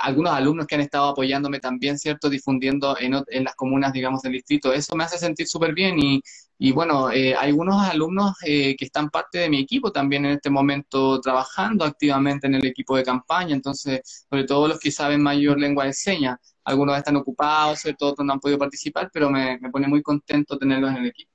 algunos 0.00 0.32
alumnos 0.32 0.66
que 0.66 0.74
han 0.74 0.80
estado 0.80 1.08
apoyándome 1.08 1.60
también, 1.60 1.98
¿cierto? 1.98 2.30
Difundiendo 2.30 2.96
en, 2.98 3.14
en 3.28 3.44
las 3.44 3.54
comunas, 3.54 3.92
digamos, 3.92 4.22
del 4.22 4.32
distrito. 4.32 4.72
Eso 4.72 4.96
me 4.96 5.04
hace 5.04 5.18
sentir 5.18 5.46
súper 5.46 5.74
bien 5.74 5.98
y, 5.98 6.22
y, 6.58 6.72
bueno, 6.72 7.10
eh, 7.10 7.34
algunos 7.34 7.82
alumnos 7.86 8.34
eh, 8.44 8.74
que 8.76 8.84
están 8.86 9.10
parte 9.10 9.38
de 9.38 9.50
mi 9.50 9.60
equipo 9.60 9.92
también 9.92 10.24
en 10.24 10.32
este 10.32 10.50
momento 10.50 11.20
trabajando 11.20 11.84
activamente 11.84 12.46
en 12.46 12.54
el 12.54 12.66
equipo 12.66 12.96
de 12.96 13.02
campaña, 13.02 13.54
entonces, 13.54 14.26
sobre 14.28 14.44
todo 14.44 14.68
los 14.68 14.78
que 14.80 14.90
saben 14.90 15.22
mayor 15.22 15.58
lengua 15.58 15.84
de 15.84 15.92
señas. 15.92 16.38
Algunos 16.64 16.96
están 16.96 17.16
ocupados, 17.16 17.80
¿cierto? 17.80 18.06
Otros 18.08 18.24
no 18.24 18.32
han 18.32 18.40
podido 18.40 18.58
participar, 18.58 19.10
pero 19.12 19.30
me, 19.30 19.58
me 19.58 19.70
pone 19.70 19.86
muy 19.86 20.02
contento 20.02 20.56
tenerlos 20.56 20.90
en 20.90 20.96
el 20.96 21.06
equipo. 21.06 21.30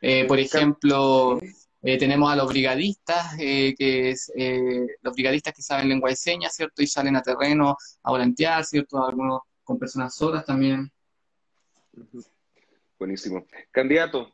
Eh, 0.00 0.24
por 0.26 0.38
ejemplo, 0.38 1.38
eh, 1.84 1.98
tenemos 1.98 2.32
a 2.32 2.36
los 2.36 2.48
brigadistas, 2.48 3.34
eh, 3.40 3.74
que 3.76 4.10
es, 4.10 4.32
eh, 4.36 4.86
los 5.00 5.14
brigadistas 5.14 5.52
que 5.52 5.62
saben 5.62 5.88
lengua 5.88 6.10
de 6.10 6.16
señas, 6.16 6.54
¿cierto? 6.54 6.80
Y 6.80 6.86
salen 6.86 7.16
a 7.16 7.22
terreno 7.22 7.76
a 8.04 8.10
volantear, 8.10 8.64
¿cierto? 8.64 9.04
Algunos 9.04 9.40
con 9.64 9.80
personas 9.80 10.14
sordas 10.14 10.44
también. 10.44 10.92
Buenísimo. 12.98 13.46
Candidato, 13.72 14.32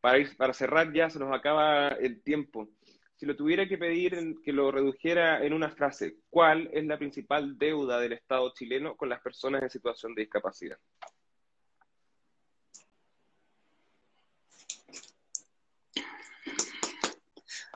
para, 0.00 0.18
ir, 0.18 0.36
para 0.36 0.52
cerrar 0.52 0.92
ya 0.92 1.08
se 1.08 1.20
nos 1.20 1.32
acaba 1.32 1.90
el 1.90 2.22
tiempo. 2.22 2.68
Si 3.14 3.24
lo 3.24 3.36
tuviera 3.36 3.68
que 3.68 3.78
pedir 3.78 4.36
que 4.42 4.52
lo 4.52 4.72
redujera 4.72 5.44
en 5.44 5.52
una 5.52 5.70
frase, 5.70 6.16
¿cuál 6.28 6.70
es 6.72 6.84
la 6.86 6.98
principal 6.98 7.56
deuda 7.56 8.00
del 8.00 8.14
Estado 8.14 8.52
chileno 8.52 8.96
con 8.96 9.08
las 9.08 9.20
personas 9.20 9.62
en 9.62 9.70
situación 9.70 10.14
de 10.14 10.22
discapacidad? 10.22 10.78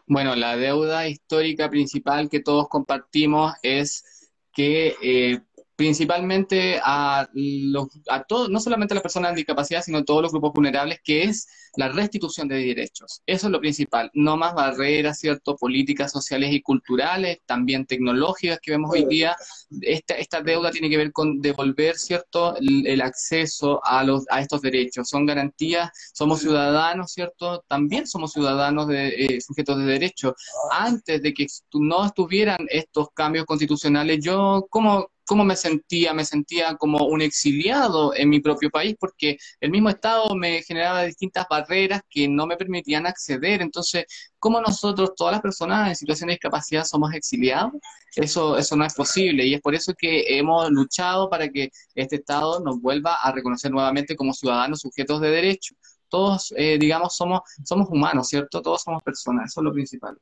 Bueno, 0.07 0.37
la 0.37 0.57
deuda 0.57 1.09
histórica 1.09 1.71
principal 1.71 2.29
que 2.29 2.41
todos 2.41 2.69
compartimos 2.69 3.55
es 3.63 4.05
que 4.53 4.97
eh, 5.03 5.41
principalmente 5.77 6.81
a, 6.83 7.29
los, 7.33 7.89
a 8.09 8.23
todos, 8.23 8.49
no 8.49 8.61
solamente 8.61 8.95
a 8.95 8.97
las 8.97 9.03
personas 9.03 9.31
con 9.31 9.37
discapacidad, 9.37 9.83
sino 9.83 9.99
a 9.99 10.05
todos 10.05 10.23
los 10.23 10.33
grupos 10.33 10.53
vulnerables, 10.53 11.01
que 11.03 11.25
es 11.25 11.49
la 11.77 11.89
restitución 11.89 12.47
de 12.47 12.57
derechos. 12.57 13.23
Eso 13.27 13.47
es 13.49 13.51
lo 13.51 13.61
principal, 13.61 14.11
no 14.15 14.37
más 14.37 14.55
barreras, 14.55 15.19
¿cierto? 15.19 15.57
Políticas 15.57 16.13
sociales 16.13 16.53
y 16.53 16.63
culturales, 16.63 17.39
también 17.47 17.87
tecnológicas 17.87 18.61
que 18.61 18.71
vemos 18.71 18.91
hoy 18.93 19.07
día. 19.07 19.37
Esta, 19.81 20.15
esta 20.15 20.41
deuda 20.41 20.71
tiene 20.71 20.89
que 20.89 20.97
ver 20.97 21.13
con 21.13 21.41
devolver, 21.41 21.97
¿cierto? 21.97 22.57
El, 22.57 23.01
acceso 23.01 23.85
a, 23.85 24.05
los, 24.05 24.25
a 24.31 24.41
estos 24.41 24.63
derechos. 24.63 25.09
Son 25.09 25.27
garantías, 25.27 25.91
somos 26.13 26.41
ciudadanos, 26.41 27.13
¿cierto? 27.13 27.65
También 27.67 28.07
somos 28.07 28.33
ciudadanos 28.33 28.87
de, 28.87 29.09
eh, 29.09 29.41
sujetos 29.41 29.79
de 29.79 29.85
derecho. 29.85 30.35
Antes 30.71 31.23
de 31.23 31.35
que 31.35 31.47
no 31.75 32.07
estuvieran 32.07 32.67
estos 32.69 33.09
cambios 33.15 33.47
constitucionales, 33.47 34.21
yo, 34.23 34.67
¿cómo, 34.71 35.11
cómo 35.25 35.45
me 35.45 35.57
sentía, 35.57 36.13
me 36.15 36.25
sentía 36.25 36.77
como 36.77 37.07
un 37.07 37.23
exiliado 37.23 38.15
en 38.15 38.29
mi 38.29 38.41
propio 38.41 38.71
país 38.71 38.97
porque 38.99 39.39
el 39.61 39.71
mismo 39.71 39.89
Estado 39.89 40.35
me 40.37 40.63
generaba 40.63 41.05
distintas 41.05 41.47
barreras 41.49 42.03
que 42.09 42.29
no 42.29 42.47
me 42.47 42.57
permitían 42.57 43.07
acceder. 43.07 43.63
Entonces, 43.63 44.05
¿cómo 44.39 44.61
nosotros, 44.61 45.13
todas 45.17 45.33
las 45.33 45.43
personas 45.43 45.89
en 45.89 45.97
situación 45.97 46.29
de 46.29 46.35
discapacidad, 46.35 46.85
somos 46.85 47.13
exiliados? 47.15 47.73
Eso, 48.17 48.57
eso 48.59 48.77
no 48.77 48.85
es 48.85 48.95
posible 48.95 49.45
y 49.47 49.55
es 49.55 49.61
por 49.61 49.75
eso 49.75 49.93
que 49.97 50.39
hemos 50.39 50.71
luchado 50.71 51.29
para 51.29 51.49
que 51.49 51.71
este 51.95 52.17
Estado 52.17 52.61
nos 52.61 52.81
vuelva 52.81 53.17
a 53.23 53.33
reconocer 53.33 53.71
nuevamente 53.71 54.17
como 54.17 54.33
ciudadanos 54.33 54.81
sujetos 54.81 55.21
de 55.21 55.31
derecho. 55.31 55.75
Todos, 56.09 56.53
eh, 56.57 56.79
digamos, 56.79 57.17
somos, 57.17 57.41
somos 57.65 57.89
humanos, 57.91 58.29
¿cierto? 58.29 58.63
Todos 58.63 58.83
somos 58.83 59.03
personas, 59.03 59.51
eso 59.51 59.61
es 59.61 59.65
lo 59.65 59.73
principal. 59.73 60.17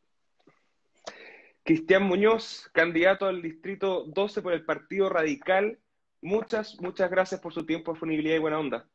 Cristian 1.65 2.03
Muñoz, 2.05 2.69
candidato 2.73 3.27
al 3.27 3.41
distrito 3.41 4.05
12 4.07 4.43
por 4.43 4.53
el 4.53 4.65
Partido 4.65 5.09
Radical. 5.09 5.79
Muchas, 6.21 6.81
muchas 6.81 7.11
gracias 7.11 7.41
por 7.41 7.53
su 7.53 7.65
tiempo, 7.65 7.93
disponibilidad 7.93 8.37
y 8.37 8.41
buena 8.41 8.59
onda. 8.59 8.89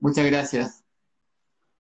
Muchas 0.00 0.26
gracias. 0.26 0.83